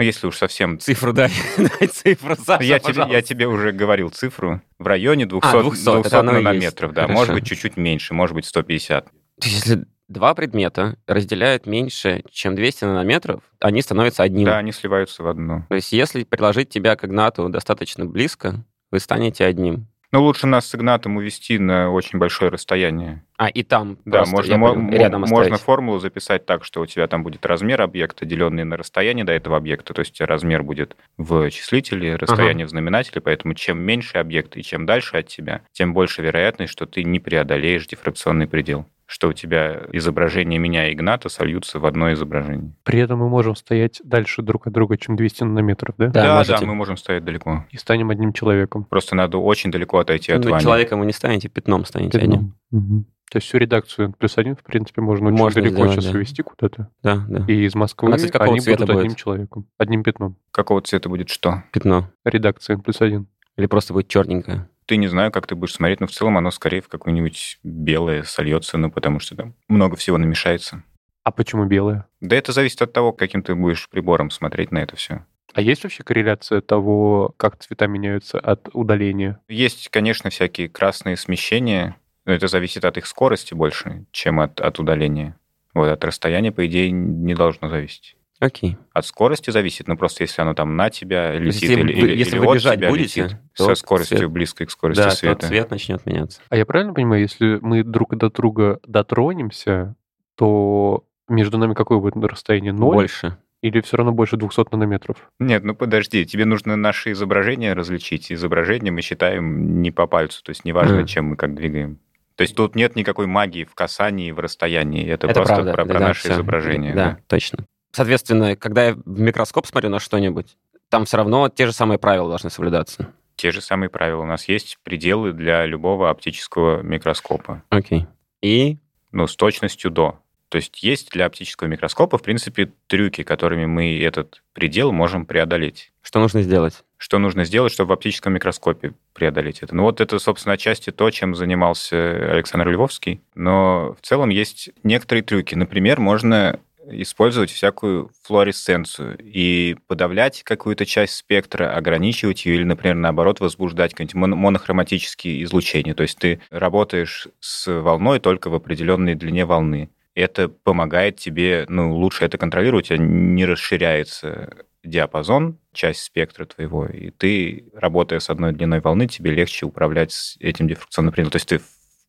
Ну, 0.00 0.04
если 0.04 0.28
уж 0.28 0.38
совсем 0.38 0.78
Цифру 0.78 1.12
дай. 1.12 1.30
Дай 1.58 1.86
цифру, 1.86 2.34
Саша, 2.34 2.64
я, 2.64 2.78
тебе, 2.78 3.04
я 3.06 3.20
тебе 3.20 3.46
уже 3.46 3.70
говорил 3.70 4.08
цифру. 4.08 4.62
В 4.78 4.86
районе 4.86 5.26
200, 5.26 5.46
А, 5.46 5.62
200, 5.62 5.84
200 5.84 6.06
это 6.06 6.20
оно 6.20 6.32
и 6.32 6.34
есть. 6.36 6.44
нанометров, 6.46 6.92
да. 6.94 7.02
Хорошо. 7.02 7.18
Может 7.18 7.34
быть, 7.34 7.46
чуть-чуть 7.46 7.76
меньше, 7.76 8.14
может 8.14 8.34
быть, 8.34 8.46
150. 8.46 9.04
То 9.04 9.12
есть, 9.42 9.56
если 9.56 9.84
два 10.08 10.32
предмета 10.34 10.96
разделяют 11.06 11.66
меньше, 11.66 12.24
чем 12.30 12.54
200 12.54 12.84
нанометров, 12.84 13.42
они 13.60 13.82
становятся 13.82 14.22
одним. 14.22 14.46
Да, 14.46 14.56
они 14.56 14.72
сливаются 14.72 15.22
в 15.22 15.28
одно. 15.28 15.66
То 15.68 15.74
есть, 15.74 15.92
если 15.92 16.24
приложить 16.24 16.70
тебя 16.70 16.96
к 16.96 17.04
Игнату 17.04 17.50
достаточно 17.50 18.06
близко, 18.06 18.64
вы 18.90 19.00
станете 19.00 19.44
одним. 19.44 19.86
Но 20.12 20.22
лучше 20.22 20.46
нас 20.46 20.66
с 20.66 20.74
Игнатом 20.74 21.16
увести 21.16 21.58
на 21.58 21.90
очень 21.90 22.18
большое 22.18 22.50
расстояние. 22.50 23.22
А, 23.36 23.48
и 23.48 23.62
там 23.62 23.98
Да, 24.04 24.24
можно, 24.26 24.58
понял, 24.58 24.90
рядом 24.90 25.20
можно 25.20 25.40
оставить. 25.40 25.60
формулу 25.60 25.98
записать 26.00 26.46
так, 26.46 26.64
что 26.64 26.80
у 26.80 26.86
тебя 26.86 27.06
там 27.06 27.22
будет 27.22 27.46
размер 27.46 27.80
объекта, 27.80 28.26
деленный 28.26 28.64
на 28.64 28.76
расстояние 28.76 29.24
до 29.24 29.32
этого 29.32 29.56
объекта. 29.56 29.94
То 29.94 30.00
есть 30.00 30.20
размер 30.20 30.64
будет 30.64 30.96
в 31.16 31.48
числителе, 31.50 32.16
расстояние 32.16 32.66
в 32.66 32.70
знаменателе, 32.70 33.20
поэтому 33.20 33.54
чем 33.54 33.80
меньше 33.80 34.18
объект 34.18 34.56
и 34.56 34.62
чем 34.64 34.84
дальше 34.84 35.16
от 35.16 35.28
тебя, 35.28 35.62
тем 35.72 35.94
больше 35.94 36.22
вероятность, 36.22 36.72
что 36.72 36.86
ты 36.86 37.04
не 37.04 37.20
преодолеешь 37.20 37.86
дифракционный 37.86 38.48
предел. 38.48 38.86
Что 39.12 39.26
у 39.26 39.32
тебя 39.32 39.86
изображение 39.92 40.60
меня 40.60 40.88
и 40.88 40.94
Игната 40.94 41.28
сольются 41.28 41.80
в 41.80 41.84
одно 41.84 42.12
изображение. 42.12 42.72
При 42.84 43.00
этом 43.00 43.18
мы 43.18 43.28
можем 43.28 43.56
стоять 43.56 44.00
дальше 44.04 44.40
друг 44.40 44.68
от 44.68 44.72
друга, 44.72 44.96
чем 44.96 45.16
200 45.16 45.42
нанометров, 45.42 45.96
да? 45.98 46.06
Да, 46.06 46.22
да, 46.22 46.36
можете. 46.36 46.64
мы 46.64 46.76
можем 46.76 46.96
стоять 46.96 47.24
далеко. 47.24 47.66
И 47.70 47.76
станем 47.76 48.10
одним 48.10 48.32
человеком. 48.32 48.84
Просто 48.84 49.16
надо 49.16 49.38
очень 49.38 49.72
далеко 49.72 49.98
отойти 49.98 50.30
от 50.30 50.44
Ну, 50.44 50.52
Вани. 50.52 50.62
человеком 50.62 51.00
вы 51.00 51.06
не 51.06 51.12
станете, 51.12 51.48
пятном 51.48 51.84
станете 51.86 52.18
одним. 52.18 52.30
Пятном. 52.30 52.54
Мгм. 52.70 53.04
То 53.32 53.38
есть 53.38 53.48
всю 53.48 53.58
редакцию 53.58 54.06
N 54.06 54.12
плюс 54.12 54.38
один, 54.38 54.54
в 54.54 54.62
принципе, 54.62 55.00
можно 55.00 55.26
очень 55.26 55.38
Можно 55.38 55.60
далеко 55.62 55.76
сделать, 55.78 55.92
сейчас 55.94 56.04
да. 56.12 56.16
увезти 56.16 56.42
куда-то. 56.42 56.88
Да, 57.02 57.24
да. 57.28 57.44
И 57.48 57.64
из 57.64 57.74
Москвы 57.74 58.08
Она, 58.10 58.16
кстати, 58.16 58.30
какого 58.32 58.52
они 58.52 58.60
цвета 58.60 58.78
будут 58.82 58.94
будет? 58.94 59.04
одним 59.06 59.16
человеком, 59.16 59.66
одним 59.76 60.02
пятном. 60.04 60.36
Какого 60.52 60.80
цвета 60.82 61.08
будет 61.08 61.30
что? 61.30 61.64
Пятно. 61.72 62.08
Редакция 62.24 62.76
N 62.76 62.82
плюс 62.82 63.00
один. 63.00 63.26
Или 63.56 63.66
просто 63.66 63.92
будет 63.92 64.06
черненькое. 64.06 64.68
Ты 64.90 64.96
не 64.96 65.06
знаю, 65.06 65.30
как 65.30 65.46
ты 65.46 65.54
будешь 65.54 65.74
смотреть, 65.74 66.00
но 66.00 66.08
в 66.08 66.10
целом 66.10 66.36
оно 66.36 66.50
скорее 66.50 66.80
в 66.80 66.88
какое-нибудь 66.88 67.60
белое 67.62 68.24
сольется, 68.24 68.76
ну, 68.76 68.90
потому 68.90 69.20
что 69.20 69.36
там 69.36 69.54
много 69.68 69.94
всего 69.94 70.18
намешается. 70.18 70.82
А 71.22 71.30
почему 71.30 71.64
белая? 71.64 72.08
Да 72.20 72.34
это 72.34 72.50
зависит 72.50 72.82
от 72.82 72.92
того, 72.92 73.12
каким 73.12 73.44
ты 73.44 73.54
будешь 73.54 73.88
прибором 73.88 74.30
смотреть 74.30 74.72
на 74.72 74.78
это 74.78 74.96
все. 74.96 75.24
А 75.54 75.60
есть 75.60 75.84
вообще 75.84 76.02
корреляция 76.02 76.60
того, 76.60 77.32
как 77.36 77.56
цвета 77.58 77.86
меняются 77.86 78.40
от 78.40 78.68
удаления? 78.72 79.38
Есть, 79.48 79.90
конечно, 79.90 80.28
всякие 80.28 80.68
красные 80.68 81.16
смещения, 81.16 81.94
но 82.24 82.32
это 82.32 82.48
зависит 82.48 82.84
от 82.84 82.96
их 82.98 83.06
скорости 83.06 83.54
больше, 83.54 84.06
чем 84.10 84.40
от, 84.40 84.60
от 84.60 84.80
удаления. 84.80 85.38
Вот, 85.72 85.86
от 85.88 86.04
расстояния, 86.04 86.50
по 86.50 86.66
идее, 86.66 86.90
не 86.90 87.36
должно 87.36 87.68
зависеть. 87.68 88.16
Окей. 88.40 88.76
От 88.94 89.04
скорости 89.06 89.50
зависит, 89.50 89.86
ну 89.86 89.96
просто 89.96 90.22
если 90.24 90.40
оно 90.42 90.54
там 90.54 90.74
на 90.74 90.88
тебя 90.90 91.32
летит 91.38 91.62
если 91.62 91.74
или, 91.74 91.82
вы- 91.82 91.90
или- 91.92 92.16
если 92.18 92.32
или 92.36 92.38
вы 92.40 92.46
от 92.46 92.54
бежать 92.56 92.78
тебя 92.78 92.88
будете, 92.88 93.22
летит 93.24 93.36
то 93.56 93.66
со 93.66 93.74
скоростью 93.74 94.18
цвет- 94.18 94.30
близкой 94.30 94.66
к 94.66 94.70
скорости 94.70 95.02
Да, 95.02 95.10
света. 95.10 95.36
то 95.42 95.46
цвет 95.48 95.70
начнет 95.70 96.06
меняться. 96.06 96.40
А 96.48 96.56
я 96.56 96.64
правильно 96.64 96.94
понимаю, 96.94 97.20
если 97.22 97.58
мы 97.60 97.84
друг 97.84 98.16
до 98.16 98.30
друга 98.30 98.80
дотронемся, 98.86 99.94
то 100.36 101.04
между 101.28 101.58
нами 101.58 101.74
какое 101.74 101.98
будет 101.98 102.16
расстояние? 102.16 102.72
Ноль? 102.72 102.94
Больше. 102.94 103.36
Или 103.62 103.82
все 103.82 103.98
равно 103.98 104.12
больше 104.12 104.38
200 104.38 104.72
нанометров? 104.72 105.30
Нет, 105.38 105.62
ну 105.64 105.74
подожди, 105.74 106.24
тебе 106.24 106.46
нужно 106.46 106.76
наши 106.76 107.12
изображения 107.12 107.74
различить. 107.74 108.32
Изображения 108.32 108.90
мы 108.90 109.02
считаем 109.02 109.82
не 109.82 109.90
по 109.90 110.06
пальцу, 110.06 110.42
то 110.42 110.48
есть 110.50 110.64
неважно, 110.64 111.06
чем 111.06 111.26
мы 111.26 111.36
как 111.36 111.54
двигаем. 111.54 111.98
То 112.36 112.42
есть 112.42 112.56
тут 112.56 112.74
нет 112.74 112.96
никакой 112.96 113.26
магии 113.26 113.64
в 113.64 113.74
касании, 113.74 114.30
в 114.32 114.38
расстоянии. 114.40 115.06
Это, 115.06 115.26
Это 115.26 115.34
просто 115.40 115.54
правда. 115.56 115.72
про, 115.74 115.84
да, 115.84 115.90
про 115.92 115.98
да, 116.00 116.06
наше 116.08 116.20
всё. 116.20 116.32
изображение. 116.32 116.94
Да, 116.94 117.18
точно. 117.26 117.66
Соответственно, 117.92 118.56
когда 118.56 118.88
я 118.88 118.94
в 118.94 119.20
микроскоп 119.20 119.66
смотрю 119.66 119.90
на 119.90 119.98
что-нибудь, 120.00 120.56
там 120.88 121.04
все 121.04 121.16
равно 121.16 121.48
те 121.48 121.66
же 121.66 121.72
самые 121.72 121.98
правила 121.98 122.28
должны 122.28 122.50
соблюдаться. 122.50 123.12
Те 123.36 123.52
же 123.52 123.60
самые 123.60 123.88
правила. 123.88 124.22
У 124.22 124.26
нас 124.26 124.48
есть 124.48 124.78
пределы 124.82 125.32
для 125.32 125.64
любого 125.64 126.10
оптического 126.10 126.82
микроскопа. 126.82 127.62
Окей. 127.70 128.06
И 128.42 128.78
Ну, 129.12 129.26
с 129.26 129.34
точностью 129.34 129.90
до. 129.90 130.20
То 130.50 130.56
есть 130.56 130.82
есть 130.82 131.10
для 131.12 131.26
оптического 131.26 131.68
микроскопа, 131.68 132.18
в 132.18 132.22
принципе, 132.22 132.72
трюки, 132.88 133.22
которыми 133.22 133.66
мы 133.66 134.00
этот 134.02 134.42
предел 134.52 134.90
можем 134.90 135.24
преодолеть. 135.24 135.92
что 136.02 136.18
нужно 136.18 136.42
сделать? 136.42 136.84
Что 136.96 137.18
нужно 137.18 137.44
сделать, 137.44 137.72
чтобы 137.72 137.90
в 137.90 137.92
оптическом 137.92 138.34
микроскопе 138.34 138.94
преодолеть 139.14 139.62
это? 139.62 139.74
Ну 139.76 139.84
вот 139.84 140.00
это, 140.00 140.18
собственно, 140.18 140.54
отчасти 140.54 140.90
то, 140.90 141.08
чем 141.10 141.36
занимался 141.36 142.32
Александр 142.32 142.68
Львовский. 142.68 143.22
Но 143.36 143.96
в 144.00 144.04
целом 144.04 144.28
есть 144.28 144.70
некоторые 144.82 145.22
трюки. 145.22 145.54
Например, 145.54 146.00
можно 146.00 146.58
использовать 146.90 147.50
всякую 147.50 148.10
флуоресценцию 148.22 149.18
и 149.20 149.76
подавлять 149.86 150.42
какую-то 150.42 150.86
часть 150.86 151.14
спектра, 151.14 151.74
ограничивать 151.74 152.46
ее 152.46 152.56
или, 152.56 152.64
например, 152.64 152.96
наоборот, 152.96 153.40
возбуждать 153.40 153.92
какие-нибудь 153.92 154.14
мон- 154.14 154.36
монохроматические 154.36 155.42
излучения. 155.44 155.94
То 155.94 156.02
есть 156.02 156.18
ты 156.18 156.40
работаешь 156.50 157.28
с 157.40 157.80
волной 157.80 158.20
только 158.20 158.50
в 158.50 158.54
определенной 158.54 159.14
длине 159.14 159.44
волны. 159.44 159.90
Это 160.14 160.48
помогает 160.48 161.16
тебе, 161.16 161.66
ну, 161.68 161.94
лучше 161.96 162.24
это 162.24 162.36
контролировать, 162.36 162.90
а 162.90 162.96
не 162.96 163.44
расширяется 163.46 164.66
диапазон, 164.82 165.58
часть 165.72 166.02
спектра 166.02 166.46
твоего, 166.46 166.86
и 166.86 167.10
ты, 167.10 167.70
работая 167.74 168.18
с 168.18 168.30
одной 168.30 168.52
длиной 168.52 168.80
волны, 168.80 169.06
тебе 169.06 169.30
легче 169.30 169.66
управлять 169.66 170.36
этим 170.40 170.68
дифракционным 170.68 171.12
пределом. 171.12 171.32
То 171.32 171.36
есть 171.36 171.48
ты 171.48 171.58
в 171.58 171.64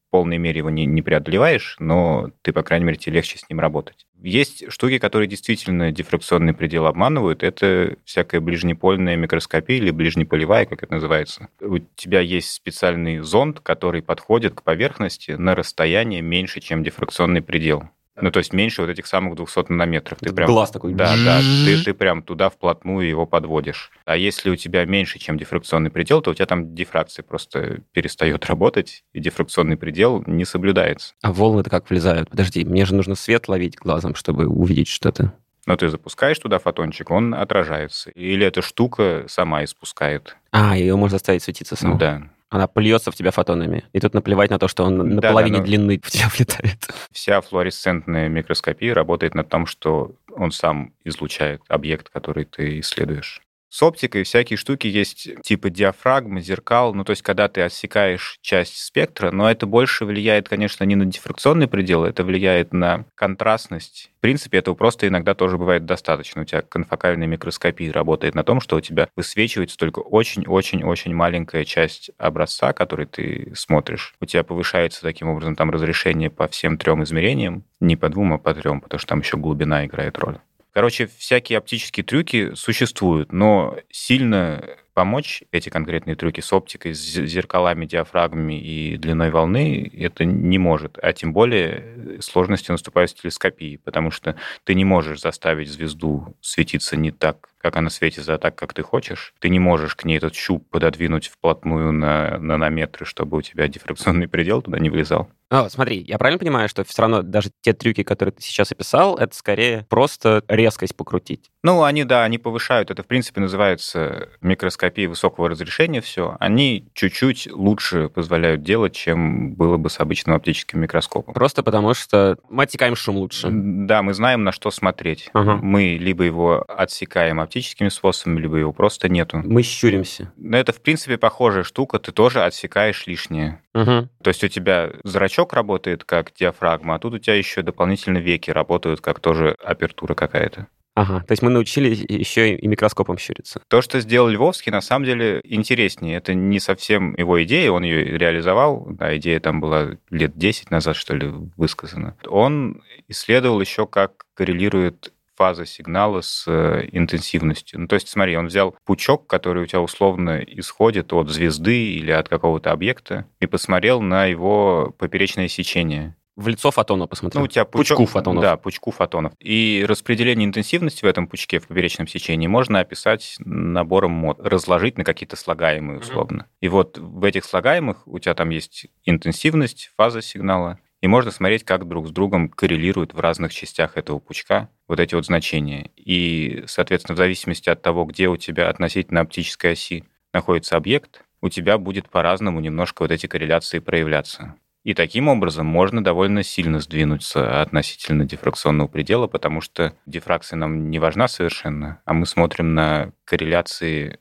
полной 0.09 0.37
мере 0.37 0.59
его 0.59 0.69
не, 0.69 0.85
не 0.85 1.01
преодолеваешь, 1.01 1.75
но 1.79 2.31
ты, 2.41 2.53
по 2.53 2.63
крайней 2.63 2.85
мере, 2.85 2.97
тебе 2.97 3.17
легче 3.17 3.37
с 3.37 3.49
ним 3.49 3.59
работать. 3.59 4.05
Есть 4.21 4.71
штуки, 4.71 4.99
которые 4.99 5.27
действительно 5.27 5.91
дифракционный 5.91 6.53
предел 6.53 6.85
обманывают. 6.85 7.43
Это 7.43 7.95
всякая 8.05 8.39
ближнепольная 8.39 9.15
микроскопия 9.15 9.77
или 9.77 9.89
ближнеполевая, 9.89 10.65
как 10.65 10.83
это 10.83 10.93
называется. 10.93 11.49
У 11.59 11.79
тебя 11.79 12.19
есть 12.19 12.51
специальный 12.51 13.19
зонд, 13.19 13.59
который 13.61 14.03
подходит 14.03 14.53
к 14.53 14.63
поверхности 14.63 15.31
на 15.31 15.55
расстояние 15.55 16.21
меньше, 16.21 16.61
чем 16.61 16.83
дифракционный 16.83 17.41
предел. 17.41 17.89
Ну, 18.19 18.29
то 18.29 18.39
есть 18.39 18.53
меньше 18.53 18.81
вот 18.81 18.89
этих 18.89 19.07
самых 19.07 19.35
200 19.35 19.71
нанометров. 19.71 20.19
Ты 20.19 20.33
прям, 20.33 20.47
Глаз 20.47 20.71
такой. 20.71 20.93
Да, 20.93 21.15
да, 21.25 21.39
ты, 21.39 21.81
ты 21.83 21.93
прям 21.93 22.21
туда 22.23 22.49
вплотную 22.49 23.07
его 23.07 23.25
подводишь. 23.25 23.91
А 24.05 24.17
если 24.17 24.49
у 24.49 24.55
тебя 24.55 24.85
меньше, 24.85 25.17
чем 25.17 25.37
дифракционный 25.37 25.89
предел, 25.89 26.21
то 26.21 26.31
у 26.31 26.33
тебя 26.33 26.45
там 26.45 26.75
дифракция 26.75 27.23
просто 27.23 27.81
перестает 27.93 28.45
работать, 28.45 29.03
и 29.13 29.19
дифракционный 29.19 29.77
предел 29.77 30.23
не 30.27 30.45
соблюдается. 30.45 31.13
А 31.21 31.31
волны-то 31.31 31.69
как 31.69 31.89
влезают? 31.89 32.29
Подожди, 32.29 32.65
мне 32.65 32.85
же 32.85 32.95
нужно 32.95 33.15
свет 33.15 33.47
ловить 33.47 33.77
глазом, 33.77 34.15
чтобы 34.15 34.47
увидеть 34.47 34.89
что-то. 34.89 35.33
Но 35.65 35.75
ты 35.77 35.89
запускаешь 35.89 36.39
туда 36.39 36.59
фотончик, 36.59 37.11
он 37.11 37.33
отражается. 37.33 38.09
Или 38.11 38.45
эта 38.45 38.61
штука 38.61 39.25
сама 39.27 39.63
испускает. 39.63 40.35
А, 40.51 40.75
ее 40.75 40.95
можно 40.95 41.15
заставить 41.15 41.43
светиться 41.43 41.75
сам. 41.75 41.97
Да. 41.97 42.23
Она 42.51 42.67
плюется 42.67 43.11
в 43.11 43.15
тебя 43.15 43.31
фотонами. 43.31 43.85
И 43.93 43.99
тут 44.01 44.13
наплевать 44.13 44.49
на 44.49 44.59
то, 44.59 44.67
что 44.67 44.83
он 44.83 44.97
на 44.97 45.03
Да, 45.15 45.21
да, 45.21 45.29
половине 45.29 45.59
но- 45.59 45.63
длины 45.63 45.99
в 46.03 46.11
тебя 46.11 46.27
влетает. 46.35 46.77
Вся 47.11 47.39
флуоресцентная 47.39 48.27
микроскопия 48.27 48.93
работает 48.93 49.33
на 49.35 49.45
том, 49.45 49.65
что 49.65 50.15
он 50.35 50.51
сам 50.51 50.93
излучает 51.05 51.61
объект, 51.69 52.09
который 52.09 52.43
ты 52.43 52.81
исследуешь. 52.81 53.41
С 53.71 53.81
оптикой 53.83 54.23
всякие 54.23 54.57
штуки 54.57 54.87
есть 54.87 55.29
типа 55.43 55.69
диафрагмы, 55.69 56.41
зеркал, 56.41 56.93
ну 56.93 57.05
то 57.05 57.11
есть 57.11 57.21
когда 57.21 57.47
ты 57.47 57.61
отсекаешь 57.61 58.37
часть 58.41 58.75
спектра, 58.75 59.31
но 59.31 59.49
это 59.49 59.65
больше 59.65 60.03
влияет, 60.03 60.49
конечно, 60.49 60.83
не 60.83 60.95
на 60.95 61.05
дифракционный 61.05 61.69
предел, 61.69 62.03
это 62.03 62.25
влияет 62.25 62.73
на 62.73 63.05
контрастность. 63.15 64.11
В 64.17 64.21
принципе, 64.21 64.57
этого 64.57 64.75
просто 64.75 65.07
иногда 65.07 65.33
тоже 65.35 65.57
бывает 65.57 65.85
достаточно. 65.85 66.41
У 66.41 66.45
тебя 66.45 66.61
конфокальная 66.61 67.27
микроскопия 67.27 67.93
работает 67.93 68.35
на 68.35 68.43
том, 68.43 68.59
что 68.59 68.75
у 68.75 68.81
тебя 68.81 69.07
высвечивается 69.15 69.77
только 69.77 69.99
очень-очень-очень 69.99 71.15
маленькая 71.15 71.63
часть 71.63 72.11
образца, 72.17 72.73
который 72.73 73.05
ты 73.05 73.53
смотришь. 73.55 74.15
У 74.19 74.25
тебя 74.25 74.43
повышается 74.43 75.01
таким 75.01 75.29
образом 75.29 75.55
там 75.55 75.71
разрешение 75.71 76.29
по 76.29 76.49
всем 76.49 76.77
трем 76.77 77.03
измерениям, 77.03 77.63
не 77.79 77.95
по 77.95 78.09
двум, 78.09 78.33
а 78.33 78.37
по 78.37 78.53
трем, 78.53 78.81
потому 78.81 78.99
что 78.99 79.07
там 79.07 79.21
еще 79.21 79.37
глубина 79.37 79.85
играет 79.85 80.19
роль. 80.19 80.39
Короче, 80.73 81.07
всякие 81.17 81.57
оптические 81.57 82.03
трюки 82.03 82.53
существуют, 82.55 83.33
но 83.33 83.77
сильно 83.89 84.77
помочь 84.93 85.43
эти 85.51 85.69
конкретные 85.69 86.15
трюки 86.15 86.41
с 86.41 86.51
оптикой, 86.53 86.93
с 86.93 86.99
зеркалами, 86.99 87.85
диафрагмами 87.85 88.59
и 88.59 88.97
длиной 88.97 89.31
волны 89.31 89.91
это 89.93 90.25
не 90.25 90.57
может. 90.57 90.97
А 91.01 91.13
тем 91.13 91.33
более 91.33 92.21
сложности 92.21 92.71
наступают 92.71 93.11
с 93.11 93.13
телескопией, 93.13 93.77
потому 93.77 94.11
что 94.11 94.35
ты 94.63 94.73
не 94.73 94.85
можешь 94.85 95.21
заставить 95.21 95.69
звезду 95.69 96.35
светиться 96.41 96.97
не 96.97 97.11
так, 97.11 97.49
как 97.57 97.77
она 97.77 97.89
светится, 97.89 98.33
а 98.33 98.37
так, 98.37 98.55
как 98.55 98.73
ты 98.73 98.81
хочешь. 98.81 99.33
Ты 99.39 99.49
не 99.49 99.59
можешь 99.59 99.95
к 99.95 100.05
ней 100.05 100.17
этот 100.17 100.35
щуп 100.35 100.69
пододвинуть 100.69 101.27
вплотную 101.27 101.91
на 101.91 102.37
нанометры, 102.39 103.05
чтобы 103.05 103.37
у 103.37 103.41
тебя 103.41 103.67
дифракционный 103.67 104.27
предел 104.27 104.61
туда 104.61 104.79
не 104.79 104.89
влезал. 104.89 105.29
А, 105.49 105.69
смотри, 105.69 106.01
я 106.01 106.17
правильно 106.17 106.39
понимаю, 106.39 106.69
что 106.69 106.83
все 106.85 107.01
равно 107.01 107.21
даже 107.21 107.51
те 107.61 107.73
трюки, 107.73 108.03
которые 108.03 108.33
ты 108.33 108.41
сейчас 108.41 108.71
описал, 108.71 109.17
это 109.17 109.35
скорее 109.35 109.85
просто 109.89 110.43
резкость 110.47 110.95
покрутить. 110.95 111.50
Ну, 111.63 111.83
они, 111.83 112.03
да, 112.03 112.23
они 112.23 112.39
повышают. 112.39 112.89
Это, 112.89 113.03
в 113.03 113.07
принципе, 113.07 113.39
называется 113.39 114.29
микроскопия 114.41 115.07
высокого 115.07 115.49
разрешения 115.49 116.01
все. 116.01 116.35
Они 116.39 116.89
чуть-чуть 116.93 117.49
лучше 117.51 118.09
позволяют 118.09 118.63
делать, 118.63 118.95
чем 118.95 119.53
было 119.53 119.77
бы 119.77 119.89
с 119.89 119.99
обычным 119.99 120.35
оптическим 120.35 120.79
микроскопом. 120.79 121.33
Просто 121.33 121.61
потому 121.61 121.93
что 121.93 122.37
мы 122.49 122.63
отсекаем 122.63 122.95
шум 122.95 123.17
лучше. 123.17 123.49
Да, 123.51 124.01
мы 124.01 124.13
знаем, 124.13 124.43
на 124.43 124.51
что 124.51 124.71
смотреть. 124.71 125.29
Ага. 125.33 125.57
Мы 125.61 125.97
либо 125.99 126.23
его 126.23 126.65
отсекаем 126.67 127.39
оптическими 127.39 127.89
способами, 127.89 128.39
либо 128.39 128.57
его 128.57 128.73
просто 128.73 129.07
нету. 129.07 129.41
Мы 129.43 129.61
щуримся. 129.61 130.31
Но 130.37 130.57
это, 130.57 130.73
в 130.73 130.81
принципе, 130.81 131.17
похожая 131.17 131.63
штука. 131.63 131.99
Ты 131.99 132.11
тоже 132.11 132.43
отсекаешь 132.43 133.05
лишнее. 133.05 133.61
Мгм. 133.73 134.09
То 134.23 134.27
есть 134.29 134.43
у 134.43 134.47
тебя 134.47 134.89
зрачок 135.03 135.53
работает 135.53 136.03
как 136.05 136.33
диафрагма, 136.33 136.95
а 136.95 136.99
тут 136.99 137.13
у 137.13 137.19
тебя 137.19 137.35
еще 137.35 137.61
дополнительно 137.61 138.17
веки 138.17 138.49
работают 138.49 138.99
как 139.01 139.19
тоже 139.19 139.55
апертура 139.63 140.15
какая-то. 140.15 140.67
Ага, 140.93 141.21
то 141.21 141.31
есть 141.31 141.41
мы 141.41 141.49
научились 141.49 142.03
еще 142.07 142.55
и 142.55 142.67
микроскопом 142.67 143.17
щуриться. 143.17 143.61
То, 143.69 143.81
что 143.81 144.01
сделал 144.01 144.27
Львовский, 144.27 144.71
на 144.71 144.81
самом 144.81 145.05
деле 145.05 145.41
интереснее. 145.45 146.17
Это 146.17 146.33
не 146.33 146.59
совсем 146.59 147.15
его 147.15 147.41
идея, 147.43 147.71
он 147.71 147.83
ее 147.83 148.17
реализовал. 148.17 148.87
Да, 148.89 149.15
идея 149.17 149.39
там 149.39 149.61
была 149.61 149.91
лет 150.09 150.37
10 150.37 150.69
назад, 150.69 150.97
что 150.97 151.15
ли, 151.15 151.31
высказана. 151.55 152.17
Он 152.27 152.83
исследовал 153.07 153.61
еще, 153.61 153.87
как 153.87 154.25
коррелирует 154.33 155.13
фаза 155.37 155.65
сигнала 155.65 156.21
с 156.21 156.45
э, 156.47 156.87
интенсивностью. 156.91 157.79
Ну, 157.79 157.87
то 157.87 157.95
есть, 157.95 158.09
смотри, 158.09 158.37
он 158.37 158.45
взял 158.45 158.75
пучок, 158.85 159.25
который 159.25 159.63
у 159.63 159.65
тебя 159.65 159.81
условно 159.81 160.39
исходит 160.45 161.13
от 161.13 161.29
звезды 161.29 161.95
или 161.95 162.11
от 162.11 162.29
какого-то 162.29 162.71
объекта, 162.71 163.25
и 163.39 163.47
посмотрел 163.47 164.01
на 164.01 164.25
его 164.25 164.93
поперечное 164.99 165.47
сечение. 165.47 166.15
В 166.35 166.47
лицо 166.47 166.71
фотона 166.71 167.07
посмотрел. 167.07 167.41
Ну, 167.41 167.45
у 167.45 167.47
тебя 167.47 167.65
пучок, 167.65 167.97
Пучку 167.97 168.11
фотонов. 168.11 168.41
Да, 168.41 168.57
пучку 168.57 168.91
фотонов. 168.91 169.33
И 169.39 169.85
распределение 169.87 170.47
интенсивности 170.47 171.03
в 171.03 171.07
этом 171.07 171.27
пучке 171.27 171.59
в 171.59 171.67
поперечном 171.67 172.07
сечении 172.07 172.47
можно 172.47 172.79
описать 172.79 173.35
набором 173.39 174.11
мод, 174.11 174.39
разложить 174.39 174.97
на 174.97 175.03
какие-то 175.03 175.35
слагаемые 175.35 175.99
условно. 175.99 176.47
И 176.61 176.69
вот 176.69 176.97
в 176.97 177.23
этих 177.23 177.43
слагаемых 177.43 178.07
у 178.07 178.17
тебя 178.19 178.33
там 178.33 178.49
есть 178.49 178.87
интенсивность, 179.03 179.91
фаза 179.97 180.21
сигнала, 180.21 180.79
и 181.01 181.07
можно 181.07 181.31
смотреть, 181.31 181.63
как 181.63 181.87
друг 181.87 182.07
с 182.07 182.11
другом 182.11 182.47
коррелируют 182.47 183.13
в 183.13 183.19
разных 183.19 183.53
частях 183.53 183.97
этого 183.97 184.19
пучка 184.19 184.69
вот 184.87 184.99
эти 184.99 185.15
вот 185.15 185.25
значения. 185.25 185.89
И, 185.95 186.63
соответственно, 186.67 187.15
в 187.15 187.17
зависимости 187.17 187.69
от 187.69 187.81
того, 187.81 188.05
где 188.05 188.27
у 188.29 188.37
тебя 188.37 188.69
относительно 188.69 189.21
оптической 189.21 189.71
оси 189.71 190.05
находится 190.31 190.77
объект, 190.77 191.23
у 191.41 191.49
тебя 191.49 191.79
будет 191.79 192.07
по-разному 192.07 192.59
немножко 192.59 193.01
вот 193.01 193.11
эти 193.11 193.25
корреляции 193.25 193.79
проявляться. 193.79 194.55
И 194.83 194.93
таким 194.95 195.27
образом 195.27 195.67
можно 195.67 196.03
довольно 196.03 196.41
сильно 196.43 196.79
сдвинуться 196.79 197.61
относительно 197.61 198.25
дифракционного 198.25 198.87
предела, 198.87 199.27
потому 199.27 199.61
что 199.61 199.93
дифракция 200.07 200.57
нам 200.57 200.89
не 200.89 200.97
важна 200.97 201.27
совершенно, 201.27 202.01
а 202.05 202.13
мы 202.13 202.25
смотрим 202.25 202.73
на 202.73 203.11
корреляции 203.25 204.17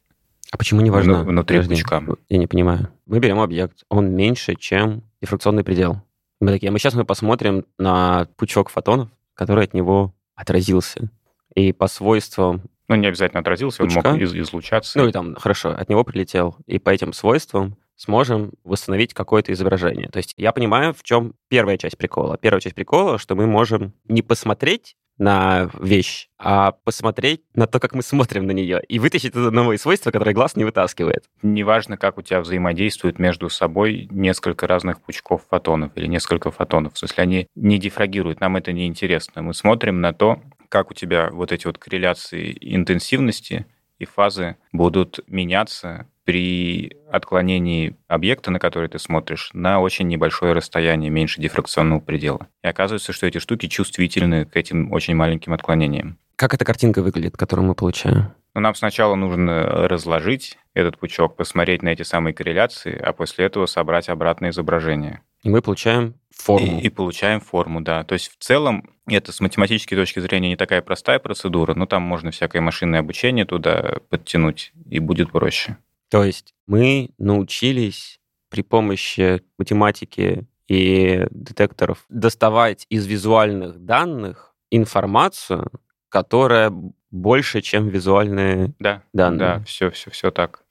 А 0.53 0.59
почему 0.59 0.81
не 0.83 0.91
важно? 0.91 1.15
Вну- 1.23 1.31
внутри 1.31 1.63
пучка. 1.63 2.03
Я 2.29 2.39
не 2.39 2.47
понимаю. 2.47 2.89
Мы 3.07 3.21
берем 3.21 3.39
объект, 3.41 3.85
он 3.89 4.11
меньше, 4.15 4.55
чем 4.55 5.03
дифракционный 5.23 5.65
предел. 5.65 6.03
Мы 6.41 6.51
такие, 6.53 6.69
а 6.69 6.73
мы 6.73 6.79
сейчас 6.79 6.95
мы 6.95 7.05
посмотрим 7.05 7.65
на 7.79 8.27
пучок 8.37 8.69
фотонов, 8.69 9.09
который 9.35 9.65
от 9.65 9.73
него 9.75 10.15
отразился. 10.35 11.11
И 11.55 11.73
по 11.73 11.87
свойствам, 11.87 12.63
ну, 12.89 12.97
не 12.97 13.07
обязательно 13.07 13.41
отразился, 13.41 13.83
он 13.83 13.89
Пучка? 13.91 14.11
мог 14.13 14.21
из- 14.21 14.35
излучаться. 14.35 14.99
ну 14.99 15.07
и 15.09 15.13
там, 15.13 15.35
хорошо, 15.37 15.71
от 15.71 15.89
него 15.89 16.03
прилетел. 16.05 16.57
И 16.67 16.79
по 16.79 16.91
этим 16.91 17.13
свойствам 17.13 17.77
сможем 18.01 18.53
восстановить 18.65 19.13
какое-то 19.13 19.53
изображение. 19.53 20.09
То 20.09 20.17
есть 20.17 20.33
я 20.39 20.53
понимаю, 20.53 20.95
в 20.95 21.03
чем 21.03 21.35
первая 21.49 21.77
часть 21.77 21.99
прикола. 21.99 22.39
Первая 22.39 22.61
часть 22.61 22.75
прикола, 22.75 23.19
что 23.19 23.37
мы 23.37 23.47
можем 23.47 23.93
не 24.09 24.23
посмотреть 24.23 24.97
на 25.19 25.69
вещь, 25.79 26.31
а 26.39 26.73
посмотреть 26.73 27.43
на 27.55 27.67
то, 27.67 27.79
как 27.79 27.95
мы 27.95 28.03
смотрим 28.03 28.47
на 28.47 28.53
нее, 28.53 28.81
и 28.89 28.99
вытащить 28.99 29.33
это 29.33 29.51
новые 29.51 29.77
свойства, 29.79 30.11
которые 30.11 30.33
глаз 30.33 30.57
не 30.57 30.65
вытаскивает. 30.65 31.27
Неважно, 31.43 31.99
как 31.99 32.17
у 32.17 32.23
тебя 32.23 32.41
взаимодействуют 32.41 33.19
между 33.19 33.51
собой 33.51 34.09
несколько 34.11 34.67
разных 34.67 35.03
пучков 35.03 35.43
фотонов 35.51 35.93
или 35.95 36.07
несколько 36.07 36.51
фотонов. 36.51 36.95
В 36.95 36.99
смысле, 36.99 37.23
они 37.23 37.47
не 37.55 37.77
дифрагируют, 37.77 38.41
нам 38.41 38.57
это 38.57 38.73
не 38.73 38.87
интересно. 38.87 39.43
Мы 39.43 39.53
смотрим 39.53 40.01
на 40.01 40.15
то, 40.15 40.41
как 40.71 40.91
у 40.91 40.95
тебя 40.95 41.29
вот 41.31 41.53
эти 41.53 41.67
вот 41.67 41.77
корреляции 41.77 42.57
интенсивности 42.59 43.67
и 43.99 44.07
фазы 44.07 44.57
будут 44.73 45.21
меняться 45.27 46.07
при 46.31 46.93
отклонении 47.11 47.97
объекта, 48.07 48.53
на 48.53 48.61
который 48.61 48.89
ты 48.89 49.01
смотришь, 49.01 49.51
на 49.53 49.81
очень 49.81 50.07
небольшое 50.07 50.53
расстояние, 50.53 51.11
меньше 51.11 51.41
дифракционного 51.41 51.99
предела. 51.99 52.47
И 52.63 52.69
оказывается, 52.69 53.13
что 53.13 53.27
эти 53.27 53.39
штуки 53.39 53.67
чувствительны 53.67 54.45
к 54.45 54.57
этим 54.57 54.93
очень 54.93 55.17
маленьким 55.17 55.55
отклонениям. 55.55 56.19
Как 56.37 56.55
эта 56.55 56.65
картинка 56.65 57.03
выглядит, 57.03 57.37
которую 57.37 57.67
мы 57.67 57.75
получаем? 57.75 58.31
Но 58.55 58.61
нам 58.61 58.77
сначала 58.77 59.17
нужно 59.17 59.89
разложить 59.89 60.57
этот 60.73 60.99
пучок, 60.99 61.35
посмотреть 61.35 61.83
на 61.83 61.89
эти 61.89 62.03
самые 62.03 62.33
корреляции, 62.33 62.97
а 62.97 63.13
после 63.13 63.47
этого 63.47 63.67
собрать 63.67 64.09
обратное 64.09 64.51
изображение. 64.51 65.23
И 65.43 65.49
мы 65.51 65.63
получаем 65.63 66.15
форму. 66.31 66.79
И, 66.79 66.87
и 66.87 66.91
получаем 66.91 67.41
форму, 67.41 67.81
да. 67.81 68.05
То 68.05 68.13
есть 68.13 68.31
в 68.31 68.37
целом 68.39 68.89
это 69.09 69.33
с 69.33 69.41
математической 69.41 69.97
точки 69.97 70.21
зрения 70.21 70.51
не 70.51 70.57
такая 70.57 70.81
простая 70.81 71.19
процедура, 71.19 71.75
но 71.75 71.87
там 71.87 72.03
можно 72.03 72.31
всякое 72.31 72.61
машинное 72.61 73.01
обучение 73.01 73.47
туда 73.47 73.97
подтянуть, 74.11 74.73
и 74.89 75.01
будет 75.01 75.33
проще. 75.33 75.77
То 76.11 76.25
есть 76.25 76.55
мы 76.67 77.11
научились 77.19 78.21
при 78.51 78.63
помощи 78.63 79.43
математики 79.59 80.47
и 80.69 81.27
детекторов 81.31 82.05
доставать 82.09 82.85
из 82.91 83.07
визуальных 83.07 83.79
данных 83.85 84.55
информацию, 84.71 85.71
которая 86.09 86.73
больше, 87.11 87.61
чем 87.61 87.89
визуальные 87.89 88.75
Да, 88.79 89.03
данные. 89.13 89.39
да, 89.39 89.65
все, 89.65 89.91
все, 89.91 90.11
все 90.11 90.31
так. 90.31 90.65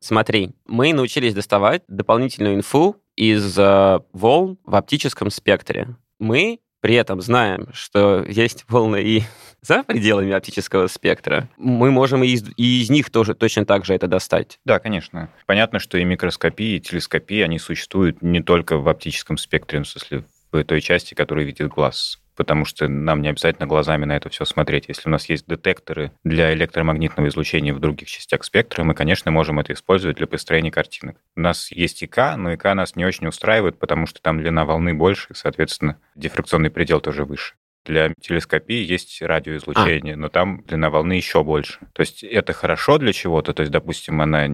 Смотри, 0.00 0.54
мы 0.66 0.92
научились 0.92 1.34
доставать 1.34 1.82
дополнительную 1.88 2.54
инфу 2.54 2.96
из 3.16 3.58
э, 3.58 4.00
волн 4.12 4.58
в 4.64 4.74
оптическом 4.76 5.30
спектре. 5.30 5.96
Мы 6.18 6.60
при 6.86 6.94
этом 6.94 7.20
знаем, 7.20 7.66
что 7.72 8.24
есть 8.28 8.64
волны 8.68 9.02
и 9.02 9.24
за 9.60 9.82
пределами 9.82 10.32
оптического 10.32 10.86
спектра. 10.86 11.48
Мы 11.56 11.90
можем 11.90 12.22
и 12.22 12.28
из, 12.28 12.44
и 12.56 12.80
из 12.80 12.90
них 12.90 13.10
тоже 13.10 13.34
точно 13.34 13.66
так 13.66 13.84
же 13.84 13.92
это 13.92 14.06
достать. 14.06 14.60
Да, 14.64 14.78
конечно. 14.78 15.28
Понятно, 15.46 15.80
что 15.80 15.98
и 15.98 16.04
микроскопия, 16.04 16.76
и 16.76 16.80
телескопия, 16.80 17.46
они 17.46 17.58
существуют 17.58 18.22
не 18.22 18.40
только 18.40 18.78
в 18.78 18.88
оптическом 18.88 19.36
спектре, 19.36 19.82
в 19.82 19.88
смысле, 19.88 20.22
в 20.52 20.62
той 20.62 20.80
части, 20.80 21.14
которую 21.14 21.44
видит 21.44 21.66
глаз 21.66 22.20
потому 22.36 22.64
что 22.64 22.86
нам 22.88 23.22
не 23.22 23.28
обязательно 23.28 23.66
глазами 23.66 24.04
на 24.04 24.16
это 24.16 24.28
все 24.28 24.44
смотреть. 24.44 24.84
Если 24.88 25.08
у 25.08 25.12
нас 25.12 25.28
есть 25.28 25.46
детекторы 25.46 26.12
для 26.22 26.52
электромагнитного 26.54 27.28
излучения 27.28 27.74
в 27.74 27.80
других 27.80 28.08
частях 28.08 28.44
спектра, 28.44 28.84
мы, 28.84 28.94
конечно, 28.94 29.30
можем 29.30 29.58
это 29.58 29.72
использовать 29.72 30.18
для 30.18 30.26
построения 30.26 30.70
картинок. 30.70 31.16
У 31.34 31.40
нас 31.40 31.72
есть 31.72 32.02
ИК, 32.02 32.36
но 32.36 32.54
ИК 32.54 32.64
нас 32.74 32.94
не 32.96 33.04
очень 33.04 33.26
устраивает, 33.26 33.78
потому 33.78 34.06
что 34.06 34.20
там 34.22 34.40
длина 34.40 34.64
волны 34.64 34.94
больше, 34.94 35.28
соответственно, 35.34 35.98
дифракционный 36.14 36.70
предел 36.70 37.00
тоже 37.00 37.24
выше. 37.24 37.54
Для 37.84 38.12
телескопии 38.20 38.84
есть 38.84 39.22
радиоизлучение, 39.22 40.14
а. 40.14 40.16
но 40.16 40.28
там 40.28 40.64
длина 40.66 40.90
волны 40.90 41.12
еще 41.12 41.44
больше. 41.44 41.78
То 41.92 42.00
есть 42.00 42.24
это 42.24 42.52
хорошо 42.52 42.98
для 42.98 43.12
чего-то, 43.12 43.54
то 43.54 43.60
есть, 43.60 43.70
допустим, 43.70 44.20
она 44.20 44.48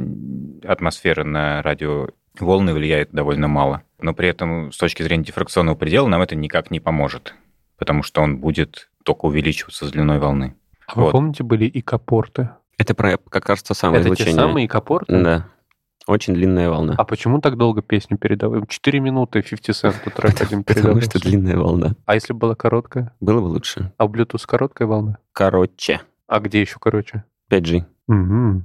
атмосфера 0.65 1.25
на 1.25 1.63
радио 1.63 2.09
волны 2.39 2.75
влияет 2.75 3.11
довольно 3.13 3.49
мало. 3.49 3.83
Но 4.01 4.13
при 4.15 4.29
этом 4.29 4.71
с 4.71 4.77
точки 4.77 5.03
зрения 5.03 5.25
дифракционного 5.25 5.77
предела 5.77 6.09
нам 6.09 6.21
это 6.21 6.35
никак 6.35 6.71
не 6.71 6.81
поможет 6.81 7.35
потому 7.83 8.05
что 8.05 8.23
он 8.23 8.39
будет 8.39 8.91
только 9.03 9.25
увеличиваться 9.25 9.87
с 9.87 9.91
длиной 9.91 10.21
волны. 10.21 10.55
А 10.87 10.95
вот. 10.95 11.07
вы 11.07 11.11
помните, 11.11 11.43
были 11.43 11.67
ИК-порты? 11.67 12.51
Это 12.79 12.95
про, 12.95 13.17
как 13.17 13.43
кажется, 13.45 13.75
самое 13.75 14.03
Это 14.03 14.11
излучение. 14.11 14.35
те 14.35 14.41
самые 14.41 14.67
ИК-порты? 14.67 15.21
Да. 15.21 15.49
Очень 16.07 16.35
длинная 16.35 16.71
волна. 16.71 16.95
А 16.97 17.05
почему 17.05 17.41
так 17.41 17.57
долго 17.57 17.83
песню 17.83 18.19
передаваем? 18.19 18.69
Четыре 18.69 19.01
минуты 19.01 19.43
50 19.43 19.75
Cent 19.75 20.15
трек 20.15 20.41
один 20.41 20.63
передавал. 20.63 20.95
Потому 20.95 21.01
что 21.01 21.21
длинная 21.21 21.57
волна. 21.57 21.97
А 22.07 22.15
если 22.15 22.33
была 22.33 22.55
короткая? 22.55 23.13
Было 23.21 23.41
бы 23.41 23.47
лучше. 23.47 23.93
А 23.99 24.07
в 24.07 24.13
Bluetooth 24.13 24.45
короткая 24.47 24.87
волна? 24.87 25.19
Короче. 25.33 26.01
А 26.29 26.39
где 26.39 26.61
еще 26.61 26.77
короче? 26.81 27.25
5G. 27.51 27.85
Угу. 28.07 28.63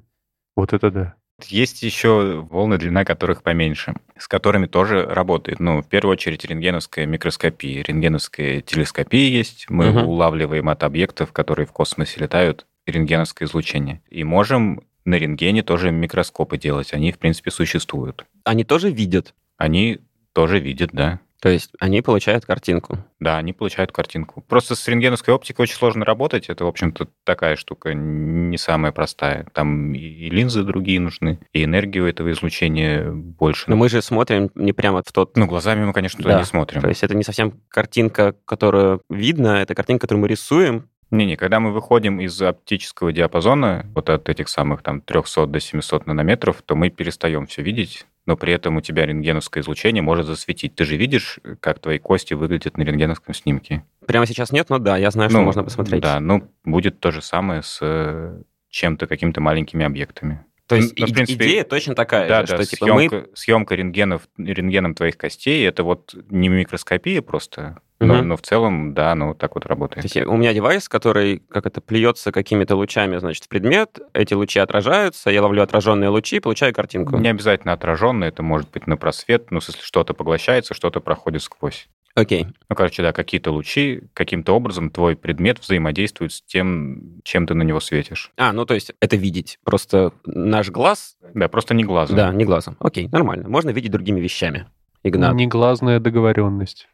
Вот 0.58 0.74
это 0.74 0.92
да. 0.92 1.16
Есть 1.46 1.84
еще 1.84 2.46
волны, 2.50 2.78
длина 2.78 3.06
которых 3.06 3.44
поменьше, 3.44 3.94
с 4.18 4.28
которыми 4.28 4.66
тоже 4.66 5.04
работает. 5.04 5.60
Ну, 5.60 5.82
в 5.82 5.88
первую 5.88 6.14
очередь, 6.14 6.44
рентгеновская 6.44 7.06
микроскопия. 7.06 7.84
Рентгеновская 7.84 8.62
телескопия 8.62 9.30
есть. 9.30 9.70
Мы 9.70 9.92
угу. 9.92 10.10
улавливаем 10.12 10.68
от 10.70 10.84
объектов, 10.84 11.32
которые 11.32 11.68
в 11.68 11.72
космосе 11.72 12.20
летают, 12.22 12.66
рентгеновское 12.88 13.48
излучение. 13.48 14.02
И 14.10 14.24
можем 14.24 14.82
на 15.06 15.16
рентгене 15.16 15.62
тоже 15.62 15.92
микроскопы 15.92 16.58
делать. 16.58 16.94
Они, 16.94 17.12
в 17.12 17.20
принципе, 17.20 17.52
существуют. 17.52 18.26
Они 18.44 18.64
тоже 18.64 18.90
видят? 18.90 19.36
Они 19.58 20.00
тоже 20.34 20.60
видят, 20.60 20.90
да. 20.92 21.20
То 21.42 21.50
есть 21.50 21.72
они 21.80 22.02
получают 22.02 22.46
картинку. 22.46 22.98
Да, 23.20 23.38
они 23.38 23.54
получают 23.54 23.92
картинку. 23.92 24.44
Просто 24.48 24.76
с 24.76 24.88
рентгеновской 24.88 25.34
оптикой 25.34 25.64
очень 25.64 25.76
сложно 25.76 26.04
работать. 26.04 26.50
Это, 26.50 26.66
в 26.66 26.68
общем-то, 26.68 27.08
такая 27.24 27.56
штука 27.56 27.94
не 27.94 28.58
самая 28.58 28.92
простая. 28.92 29.46
Там 29.54 29.94
и 29.94 30.30
линзы 30.30 30.64
другие 30.64 31.00
нужны, 31.00 31.40
и 31.54 31.64
энергию 31.64 32.08
этого 32.08 32.32
излучения 32.32 33.12
больше. 33.12 33.70
Но 33.70 33.76
мы 33.76 33.90
же 33.90 34.02
смотрим 34.02 34.50
не 34.56 34.74
прямо 34.74 35.04
в 35.06 35.12
тот... 35.12 35.38
Ну, 35.38 35.46
глазами 35.46 35.86
мы, 35.86 35.94
конечно, 35.94 36.18
туда 36.18 36.36
да. 36.36 36.40
не 36.40 36.46
смотрим. 36.46 36.82
То 36.82 36.90
есть 36.90 37.04
это 37.04 37.16
не 37.16 37.24
совсем 37.24 37.62
картинка, 37.70 38.36
которую 38.46 39.02
видно, 39.10 39.62
это 39.62 39.76
картинка, 39.76 40.02
которую 40.08 40.24
мы 40.24 40.28
рисуем, 40.28 40.90
не-не, 41.10 41.38
когда 41.38 41.60
мы 41.60 41.72
выходим 41.72 42.20
из 42.20 42.42
оптического 42.42 43.14
диапазона, 43.14 43.86
вот 43.96 44.10
от 44.10 44.28
этих 44.28 44.50
самых 44.50 44.82
там 44.82 45.00
300 45.02 45.46
до 45.46 45.60
700 45.60 46.06
нанометров, 46.06 46.62
то 46.66 46.76
мы 46.76 46.90
перестаем 46.90 47.48
все 47.48 47.62
видеть, 47.62 48.06
но 48.28 48.36
при 48.38 48.54
этом 48.54 48.78
у 48.78 48.82
тебя 48.82 49.06
рентгеновское 49.06 49.64
излучение 49.64 50.04
может 50.04 50.28
засветить. 50.28 50.76
Ты 50.76 50.86
же 50.86 50.98
видишь, 50.98 51.40
как 51.62 51.80
твои 51.80 51.98
кости 51.98 52.36
выглядят 52.36 52.78
на 52.78 52.84
рентгеновском 52.84 53.34
снимке? 53.34 53.84
Прямо 54.06 54.28
сейчас 54.28 54.52
нет, 54.52 54.70
но 54.70 54.78
да, 54.78 54.98
я 54.98 55.10
знаю, 55.10 55.30
что 55.30 55.40
ну, 55.40 55.46
можно 55.46 55.64
посмотреть. 55.64 56.04
Да, 56.04 56.20
ну, 56.20 56.52
будет 56.66 57.00
то 57.00 57.12
же 57.12 57.22
самое 57.22 57.64
с 57.64 57.80
э, 57.82 58.42
чем-то, 58.70 59.08
какими-то 59.08 59.42
маленькими 59.42 59.86
объектами. 59.86 60.46
То 60.68 60.76
есть 60.76 61.00
ну, 61.00 61.08
в 61.08 61.14
принципе, 61.14 61.46
идея 61.46 61.64
точно 61.64 61.96
такая 61.96 62.28
да, 62.28 62.46
же, 62.46 62.48
да, 62.48 62.56
что 62.58 62.66
типа 62.66 62.86
съемка, 62.86 63.16
мы... 63.16 63.28
съемка 63.34 63.76
рентгенов, 63.76 64.28
рентгеном 64.38 64.94
твоих 64.94 65.18
костей, 65.18 65.66
это 65.66 65.84
вот 65.84 66.14
не 66.30 66.50
микроскопия 66.50 67.22
просто, 67.22 67.80
но, 68.00 68.16
Мгм. 68.16 68.28
но 68.28 68.38
в 68.38 68.42
целом, 68.42 68.94
да, 68.94 69.12
оно 69.12 69.30
вот 69.30 69.38
так 69.40 69.56
вот 69.56 69.64
То 69.64 69.70
работает. 69.70 70.04
есть 70.04 70.16
у 70.18 70.38
меня 70.38 70.54
девайс, 70.54 70.88
который, 70.88 71.40
как 71.50 71.66
это, 71.66 71.82
плюется 71.82 72.32
какими-то 72.32 72.76
лучами, 72.76 73.18
значит, 73.18 73.46
в 73.46 73.48
предмет, 73.48 74.00
эти 74.14 74.34
лучи 74.34 74.60
отражаются, 74.60 75.30
я 75.32 75.42
ловлю 75.42 75.64
отраженные 75.64 76.10
лучи, 76.10 76.40
получаю 76.40 76.74
картинку. 76.74 77.18
Не 77.18 77.30
обязательно 77.30 77.74
отраженно, 77.74 78.26
это 78.26 78.44
может 78.44 78.70
быть 78.72 78.86
на 78.88 78.98
просвет, 78.98 79.50
ну, 79.52 79.62
смысле, 79.62 79.82
что-то 79.84 80.14
поглощается, 80.14 80.74
что-то 80.74 81.00
проходит 81.00 81.42
сквозь. 81.42 81.90
Окей. 82.14 82.48
Ну, 82.68 82.76
короче, 82.76 83.04
да, 83.04 83.14
какие-то 83.14 83.52
лучи, 83.52 84.02
каким-то 84.14 84.54
образом 84.54 84.90
твой 84.90 85.16
предмет 85.16 85.60
взаимодействует 85.60 86.34
с 86.34 86.42
тем, 86.42 87.22
чем 87.24 87.46
ты 87.46 87.54
на 87.54 87.62
него 87.62 87.80
светишь. 87.80 88.32
А, 88.38 88.54
ну 88.54 88.66
то 88.66 88.74
есть 88.74 88.92
это 89.00 89.16
видеть. 89.18 89.60
Просто 89.64 90.12
наш 90.26 90.70
глаз... 90.72 91.16
Да, 91.36 91.48
просто 91.48 91.76
не 91.76 91.84
глазом. 91.84 92.16
Да, 92.16 92.32
не 92.34 92.44
глазом. 92.44 92.76
Окей, 92.80 93.08
нормально. 93.12 93.48
Можно 93.48 93.70
видеть 93.70 93.92
другими 93.92 94.20
вещами. 94.20 94.66
Игнат. 95.04 95.36
Негласная 95.36 96.00
договоренность. 96.00 96.88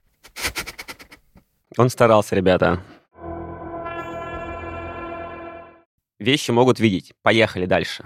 Он 1.78 1.90
старался, 1.90 2.36
ребята. 2.36 2.82
Вещи 6.20 6.52
могут 6.52 6.80
видеть. 6.80 7.14
Поехали 7.22 7.66
дальше. 7.66 8.06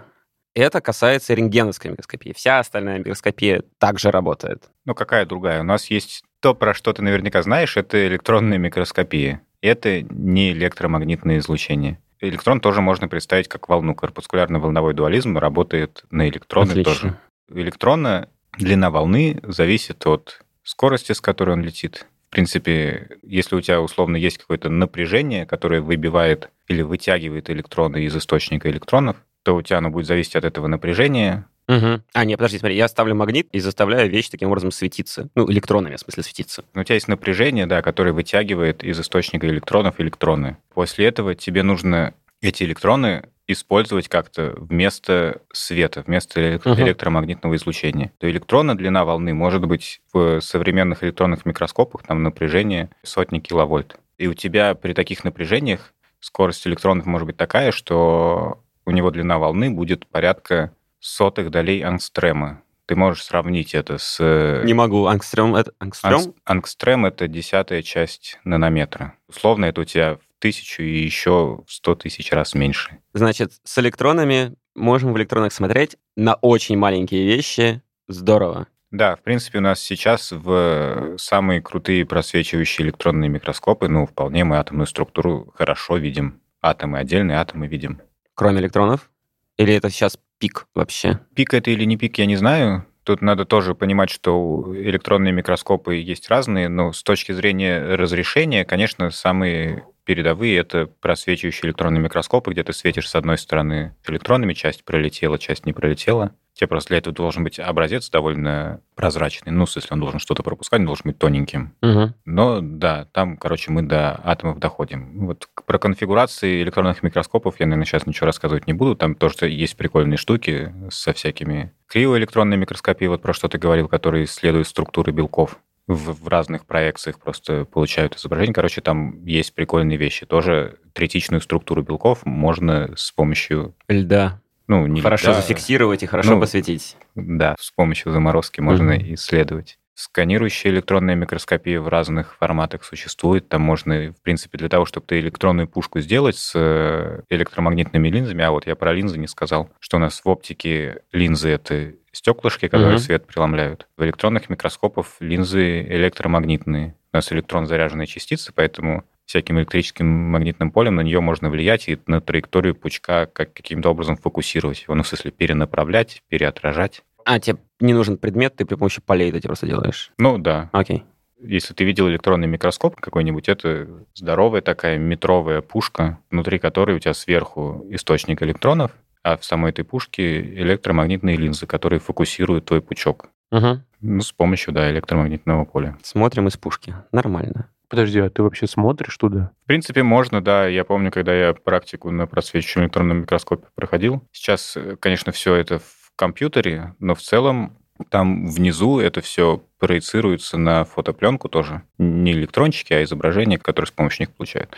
Это 0.56 0.82
касается 0.82 1.34
рентгеновской 1.34 1.92
микроскопии. 1.92 2.34
Вся 2.34 2.60
остальная 2.60 3.00
микроскопия 3.00 3.64
также 3.78 4.10
работает. 4.10 4.72
Ну, 4.86 4.96
какая 4.96 5.26
другая? 5.26 5.62
У 5.62 5.64
нас 5.64 5.92
есть 5.92 6.24
то, 6.40 6.56
про 6.56 6.74
что 6.74 6.94
ты 6.94 7.04
наверняка 7.04 7.44
знаешь, 7.44 7.78
это 7.78 8.08
электронная 8.08 8.58
микроскопия. 8.58 9.42
Это 9.62 10.02
не 10.02 10.52
электромагнитное 10.54 11.38
излучение. 11.40 12.00
Электрон 12.22 12.60
тоже 12.60 12.82
можно 12.82 13.08
представить 13.08 13.48
как 13.48 13.70
волну. 13.70 13.94
Корпускулярно-волновой 13.94 14.94
дуализм 14.94 15.38
работает 15.38 16.04
на 16.10 16.28
электроны 16.28 16.72
Отлично. 16.72 16.94
тоже. 16.94 17.18
Электрона 17.50 18.30
длина 18.58 18.90
волны 18.90 19.40
зависит 19.44 20.08
от 20.08 20.42
скорости, 20.64 21.12
с 21.12 21.22
которой 21.22 21.52
он 21.52 21.62
летит. 21.62 22.08
В 22.38 22.40
принципе, 22.40 23.18
если 23.24 23.56
у 23.56 23.62
тебя 23.62 23.82
условно 23.82 24.16
есть 24.16 24.38
какое-то 24.38 24.70
напряжение, 24.70 25.48
которое 25.48 25.82
выбивает 25.82 26.52
или 26.68 26.84
вытягивает 26.84 27.50
электроны 27.50 28.04
из 28.04 28.16
источника 28.16 28.70
электронов, 28.70 29.18
то 29.42 29.56
у 29.56 29.64
тебя 29.64 29.80
оно 29.80 29.90
будет 29.90 30.06
зависеть 30.06 30.36
от 30.36 30.46
этого 30.46 30.68
напряжения. 30.68 31.48
Мгм. 31.68 32.04
А, 32.14 32.26
нет, 32.26 32.38
подожди, 32.38 32.60
смотри, 32.60 32.78
я 32.78 32.88
ставлю 32.90 33.16
магнит 33.16 33.48
и 33.54 33.60
заставляю 33.60 34.12
вещь 34.12 34.30
таким 34.30 34.50
образом 34.50 34.70
светиться. 34.70 35.30
Ну, 35.34 35.52
электронами, 35.52 35.96
в 35.96 36.00
смысле, 36.00 36.22
светиться. 36.22 36.64
Но 36.76 36.82
у 36.82 36.84
тебя 36.84 36.94
есть 36.94 37.08
напряжение, 37.08 37.66
да, 37.66 37.82
которое 37.82 38.12
вытягивает 38.12 38.84
из 38.84 39.00
источника 39.00 39.48
электронов 39.48 40.00
электроны. 40.00 40.58
После 40.76 41.08
этого 41.08 41.34
тебе 41.34 41.64
нужно 41.64 42.14
эти 42.42 42.64
электроны 42.64 43.30
использовать 43.48 44.10
как-то 44.10 44.54
вместо 44.58 45.42
света, 45.54 46.04
вместо 46.06 46.60
Мгм. 46.66 46.82
электромагнитного 46.82 47.56
излучения. 47.56 48.12
То 48.20 48.30
электрона 48.30 48.76
длина 48.78 49.06
волны 49.06 49.34
может 49.34 49.66
быть 49.66 50.02
в 50.14 50.42
современных 50.42 51.04
электронных 51.04 51.46
микроскопах 51.46 52.04
там 52.04 52.24
напряжение 52.24 52.90
сотни 53.04 53.40
киловольт. 53.40 53.98
И 54.18 54.28
у 54.28 54.34
тебя 54.34 54.76
при 54.76 54.94
таких 54.94 55.24
напряжениях 55.24 55.94
скорость 56.20 56.68
электронов 56.68 57.06
может 57.06 57.26
быть 57.28 57.38
такая, 57.38 57.72
что 57.72 58.62
у 58.86 58.92
него 58.92 59.12
длина 59.12 59.38
волны 59.38 59.70
будет 59.72 60.06
порядка 60.08 60.74
сотых 61.00 61.50
долей 61.52 61.82
ангстрема. 61.84 62.62
Ты 62.86 62.96
можешь 62.96 63.24
сравнить 63.24 63.74
это 63.76 63.98
с... 63.98 64.18
э, 64.20 64.64
Не 64.66 64.74
могу. 64.74 65.06
Ангстрем 65.08 65.56
это... 65.56 65.72
Ангстрем? 65.80 66.18
Ангс- 66.20 66.34
Ангстрем— 66.46 67.06
это 67.08 67.28
десятая 67.28 67.82
часть 67.82 68.40
нанометра. 68.46 69.14
Условно, 69.28 69.66
это 69.66 69.82
у 69.82 69.84
тебя 69.84 70.18
тысячу 70.40 70.84
и 70.84 71.04
еще 71.04 71.64
в 71.66 71.72
сто 71.72 71.96
тысяч 71.96 72.32
раз 72.32 72.54
меньше. 72.54 73.00
Значит, 73.14 73.54
с 73.64 73.78
электронами 73.78 74.56
можем 74.76 75.14
в 75.14 75.18
электронах 75.18 75.54
смотреть 75.54 75.98
на 76.16 76.36
очень 76.36 76.78
маленькие 76.78 77.26
вещи. 77.26 77.82
Здорово. 78.08 78.68
Да, 78.92 79.16
в 79.16 79.22
принципе, 79.22 79.58
у 79.58 79.62
нас 79.62 79.82
сейчас 79.82 80.32
в 80.32 81.18
самые 81.18 81.62
крутые 81.62 82.06
просвечивающие 82.06 82.86
электронные 82.86 83.30
микроскопы, 83.30 83.90
ну, 83.90 84.06
вполне 84.06 84.46
мы 84.46 84.58
атомную 84.58 84.88
структуру 84.88 85.52
хорошо 85.56 85.98
видим. 85.98 86.42
Атомы, 86.62 87.00
отдельные 87.00 87.38
атомы 87.38 87.68
видим. 87.68 88.02
Кроме 88.34 88.62
электронов? 88.62 89.10
Или 89.58 89.74
это 89.74 89.90
сейчас 89.90 90.18
пик 90.38 90.68
вообще? 90.74 91.20
Пик 91.36 91.54
это 91.54 91.70
или 91.70 91.84
не 91.84 91.98
пик, 91.98 92.18
я 92.18 92.26
не 92.26 92.38
знаю. 92.38 92.86
Тут 93.04 93.22
надо 93.22 93.46
тоже 93.46 93.74
понимать, 93.74 94.10
что 94.10 94.74
электронные 94.76 95.34
микроскопы 95.34 95.96
есть 95.96 96.30
разные, 96.30 96.70
но 96.70 96.92
с 96.92 97.04
точки 97.04 97.32
зрения 97.32 97.96
разрешения, 97.96 98.66
конечно, 98.66 99.12
самые 99.12 99.86
передовые— 100.08 100.58
это 100.60 100.88
просвечивающие 101.02 101.68
электронные 101.68 102.02
микроскопы, 102.02 102.52
где 102.52 102.64
ты 102.64 102.72
светишь 102.72 103.10
с 103.10 103.16
одной 103.16 103.38
стороны 103.38 103.94
электронами, 104.08 104.54
часть 104.54 104.86
пролетела, 104.86 105.38
часть 105.38 105.66
не 105.66 105.74
пролетела. 105.74 106.32
Тебе 106.54 106.70
просто 106.70 106.90
для 106.90 107.00
этого 107.00 107.14
должен 107.14 107.44
быть 107.44 107.60
образец 107.60 108.10
довольно 108.10 108.80
прозрачный. 108.96 109.52
Ну, 109.52 109.66
если 109.66 109.94
он 109.94 110.00
должен 110.00 110.20
что-то 110.20 110.44
пропускать, 110.44 110.80
он 110.80 110.86
должен 110.86 111.04
быть 111.04 111.20
тоненьким. 111.20 111.76
Угу. 111.84 112.14
Но 112.26 112.62
да, 112.62 113.06
там, 113.12 113.36
короче, 113.36 113.70
мы 113.70 113.82
до 113.82 114.20
атомов 114.24 114.60
доходим. 114.60 115.28
Вот 115.28 115.50
про 115.66 115.78
конфигурации 115.78 116.64
электронных 116.64 117.04
микроскопов 117.04 117.60
я, 117.60 117.66
наверное, 117.66 117.86
сейчас 117.86 118.08
ничего 118.08 118.28
рассказывать 118.28 118.66
не 118.66 118.74
буду. 118.74 118.96
Там 118.96 119.14
тоже 119.14 119.50
есть 119.50 119.76
прикольные 119.76 120.18
штуки 120.18 120.74
со 120.90 121.12
всякими 121.12 121.74
криоэлектронной 121.88 122.58
микроскопией, 122.58 123.10
вот 123.10 123.22
про 123.22 123.34
что 123.34 123.50
ты 123.50 123.58
говорил, 123.58 123.90
которые 123.90 124.24
исследуют 124.24 124.68
структуры 124.68 125.12
белков 125.12 125.60
в, 125.88 126.24
в 126.24 126.28
разных 126.28 126.66
проекциях 126.66 127.20
просто 127.20 127.66
получают 127.66 128.16
изображение. 128.16 128.54
Короче, 128.54 128.82
там 128.82 129.24
есть 129.26 129.54
прикольные 129.56 129.98
вещи. 129.98 130.26
Тоже 130.26 130.80
третичную 130.94 131.42
структуру 131.42 131.82
белков 131.82 132.26
можно 132.26 132.94
с 132.96 133.12
помощью... 133.12 133.74
Льда. 133.88 134.42
Ну, 134.68 134.86
не 134.86 135.02
Хорошо 135.02 135.32
льда, 135.32 135.42
зафиксировать 135.42 136.04
и 136.04 136.08
хорошо 136.08 136.36
Ну, 136.36 136.42
посветить. 136.42 136.98
Да, 137.16 137.56
с 137.58 137.72
помощью 137.72 138.12
заморозки 138.12 138.60
можно 138.60 138.96
Мгм. 138.96 139.14
исследовать. 139.14 139.80
Сканирующая 139.98 140.70
электронная 140.70 141.16
микроскопия 141.16 141.82
в 141.82 141.88
разных 141.88 142.36
форматах 142.36 142.84
существует. 142.84 143.50
Там 143.50 143.64
можно, 143.64 144.14
в 144.14 144.22
принципе, 144.22 144.60
для 144.60 144.70
того, 144.70 144.86
чтобы 144.86 145.08
ты 145.08 145.20
электронную 145.20 145.68
пушку 145.68 146.00
сделать 146.02 146.38
с 146.38 146.52
э, 146.54 147.24
электромагнитными 147.30 148.08
линзами, 148.08 148.44
а 148.44 148.52
вот 148.52 148.68
я 148.68 148.76
про 148.76 148.94
линзы 148.94 149.18
не 149.18 149.26
сказал, 149.26 149.72
что 149.80 149.98
у 149.98 150.00
нас 150.00 150.22
в 150.24 150.30
оптике 150.30 151.02
линзы— 151.12 151.50
это 151.50 151.94
стеклышки, 152.12 152.68
которые 152.68 152.98
Мгм. 152.98 153.00
свет 153.00 153.26
преломляют. 153.26 153.88
В 153.98 154.04
электронных 154.04 154.52
микроскопах 154.52 155.08
линзы 155.20 155.82
электромагнитные. 155.82 156.94
У 157.12 157.18
нас 157.18 157.34
электрон 157.34 157.66
заряженные 157.66 158.06
частицы, 158.06 158.54
поэтому 158.54 159.04
всяким 159.26 159.58
электрическим 159.58 160.06
магнитным 160.06 160.70
полем 160.70 160.94
на 160.94 161.02
нее 161.02 161.22
можно 161.22 161.50
влиять 161.50 161.90
и 161.90 161.98
на 162.06 162.22
траекторию 162.22 162.76
пучка 162.76 163.26
как 163.26 163.52
каким-то 163.52 163.90
образом 163.90 164.16
фокусировать 164.16 164.84
его, 164.84 164.94
ну, 164.94 165.02
в 165.02 165.08
смысле, 165.08 165.32
перенаправлять, 165.32 166.22
переотражать. 166.30 167.02
А, 167.28 167.40
тебе 167.40 167.58
не 167.82 167.94
нужен 167.94 168.18
предмет, 168.18 168.56
ты 168.56 168.64
при 168.64 168.76
помощи 168.76 169.02
полей 169.06 169.30
это 169.32 169.42
просто 169.42 169.68
делаешь. 169.68 170.14
Ну, 170.18 170.38
да. 170.38 170.70
Окей. 170.72 171.04
Если 171.42 171.74
ты 171.74 171.84
видел 171.84 172.08
электронный 172.08 172.48
микроскоп 172.48 172.96
какой-нибудь, 172.96 173.50
это 173.50 173.86
здоровая 174.16 174.62
такая 174.62 174.98
метровая 174.98 175.62
пушка, 175.62 176.20
внутри 176.32 176.58
которой 176.58 176.96
у 176.96 177.00
тебя 177.00 177.14
сверху 177.14 177.86
источник 177.90 178.42
электронов, 178.42 178.92
а 179.24 179.36
в 179.36 179.44
самой 179.44 179.72
этой 179.72 179.84
пушке 179.84 180.40
электромагнитные 180.40 181.36
линзы, 181.36 181.68
которые 181.68 182.00
фокусируют 182.00 182.64
твой 182.64 182.82
пучок. 182.82 183.30
Угу. 183.52 183.82
Ну, 184.00 184.22
с 184.22 184.32
помощью, 184.32 184.74
да, 184.74 184.90
электромагнитного 184.90 185.66
поля. 185.66 185.98
Смотрим 186.04 186.48
из 186.48 186.56
пушки. 186.56 186.96
Нормально. 187.12 187.70
Подожди, 187.90 188.20
а 188.20 188.30
ты 188.30 188.42
вообще 188.42 188.68
смотришь 188.68 189.18
туда? 189.18 189.52
В 189.66 189.68
принципе, 189.68 190.02
можно, 190.02 190.42
да. 190.42 190.66
Я 190.66 190.86
помню, 190.86 191.12
когда 191.12 191.34
я 191.34 191.54
практику 191.54 192.10
на 192.10 192.26
просвечивающем 192.26 192.84
электронном 192.84 193.22
микроскопе 193.22 193.68
проходил. 193.76 194.24
Сейчас, 194.32 194.78
э, 194.78 194.96
конечно, 194.98 195.34
все 195.34 195.56
это 195.56 195.80
в 195.80 196.07
компьютере, 196.18 196.96
но 197.00 197.16
в 197.16 197.22
целом 197.22 197.78
там 198.10 198.48
внизу 198.48 199.00
это 199.00 199.22
все 199.22 199.64
проецируется 199.80 200.58
на 200.58 200.86
фотопленку 200.86 201.50
тоже. 201.50 201.84
Не 201.98 202.32
электрончики, 202.34 202.94
а 202.94 203.04
изображения, 203.04 203.58
которые 203.58 203.88
с 203.88 203.92
помощью 203.92 204.24
них 204.28 204.36
получают. 204.36 204.76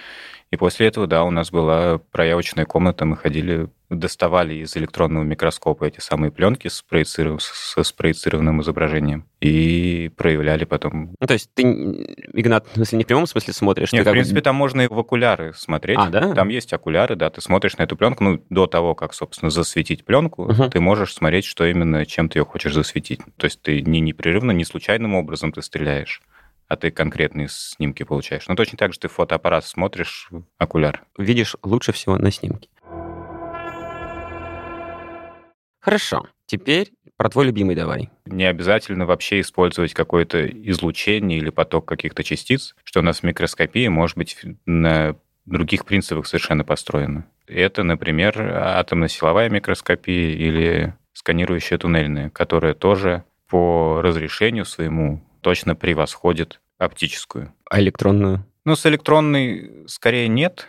И 0.52 0.58
после 0.58 0.88
этого, 0.88 1.06
да, 1.06 1.24
у 1.26 1.30
нас 1.30 1.52
была 1.52 2.00
проявочная 2.12 2.66
комната, 2.66 3.06
мы 3.06 3.16
ходили, 3.18 3.68
доставали 3.92 4.56
из 4.56 4.76
электронного 4.76 5.24
микроскопа 5.24 5.84
эти 5.86 6.00
самые 6.00 6.32
пленки 6.32 6.68
с, 6.68 6.84
проециров- 6.90 7.42
со 7.42 7.84
спроецированным 7.84 8.62
изображением 8.62 9.26
и 9.42 10.10
проявляли 10.18 10.66
потом. 10.66 11.14
Ну, 11.20 11.28
то 11.28 11.34
есть 11.34 11.52
ты, 11.54 11.62
Игнат, 12.34 12.66
в 12.72 12.76
смысле, 12.76 12.98
не 12.98 13.04
в 13.04 13.08
прямом 13.08 13.28
смысле 13.28 13.54
смотришь? 13.54 13.94
Нет, 13.94 14.02
в 14.02 14.06
как 14.06 14.12
бы- 14.14 14.16
принципе, 14.16 14.42
там 14.42 14.56
можно 14.56 14.82
и 14.82 14.88
в 14.88 14.98
окуляры 14.98 15.54
смотреть. 15.56 16.00
А, 16.00 16.08
да? 16.10 16.34
Там 16.34 16.50
есть 16.50 16.74
окуляры, 16.74 17.16
да, 17.16 17.30
ты 17.30 17.42
смотришь 17.42 17.78
на 17.78 17.84
эту 17.84 17.96
пленку, 17.96 18.24
ну, 18.24 18.44
до 18.50 18.66
того, 18.66 18.96
как, 18.96 19.14
собственно, 19.14 19.52
засветить 19.52 20.04
пленку, 20.04 20.46
Мгм. 20.46 20.72
ты 20.72 20.80
можешь 20.80 21.14
смотреть, 21.14 21.46
что 21.46 21.64
именно, 21.66 22.08
чем 22.08 22.28
ты 22.28 22.40
ее 22.40 22.46
хочешь 22.46 22.74
засветить. 22.74 23.22
То 23.38 23.46
есть 23.46 23.62
ты 23.62 23.82
не 23.84 24.00
непрерывно, 24.00 24.50
не 24.52 24.66
случайным 24.66 25.14
образом 25.14 25.52
ты 25.52 25.62
стреляешь, 25.62 26.22
а 26.70 26.78
ты 26.78 26.92
конкретные 26.92 27.48
снимки 27.50 28.04
получаешь. 28.04 28.48
Ну, 28.48 28.56
точно 28.56 28.78
так 28.78 28.94
же 28.94 29.00
ты 29.00 29.08
в 29.10 29.14
фотоаппарат 29.14 29.66
смотришь 29.66 30.30
окуляр. 30.58 31.04
видишь 31.18 31.58
лучше 31.64 31.92
всего 31.92 32.18
на 32.18 32.32
снимке. 32.32 32.70
Хорошо. 35.82 36.28
Теперь 36.46 36.92
про 37.18 37.30
твой 37.30 37.48
любимый 37.48 37.76
давай. 37.76 38.10
Не 38.26 38.46
обязательно 38.46 39.06
вообще 39.06 39.42
использовать 39.42 39.94
какое-то 39.94 40.48
излучение 40.48 41.40
или 41.40 41.50
поток 41.50 41.86
каких-то 41.86 42.24
частиц, 42.24 42.76
что 42.84 43.00
у 43.00 43.04
нас 43.04 43.20
в 43.20 43.24
микроскопии 43.24 43.88
может 43.88 44.16
быть 44.16 44.38
на 44.66 45.16
других 45.46 45.86
принципах 45.86 46.28
совершенно 46.28 46.64
построено. 46.64 47.26
Это, 47.48 47.84
например, 47.84 48.40
атомно-силовая 48.40 49.50
микроскопия 49.50 50.36
или 50.36 50.94
сканирующая 51.14 51.80
туннельная, 51.80 52.30
которая 52.30 52.76
тоже 52.76 53.24
по 53.50 54.02
разрешению 54.02 54.66
своему 54.66 55.24
точно 55.42 55.76
превосходит 55.76 56.62
оптическую. 56.78 57.54
А 57.70 57.80
электронную? 57.80 58.46
Ну, 58.66 58.76
с 58.76 58.86
электронной 58.86 59.86
скорее 59.88 60.28
нет, 60.28 60.68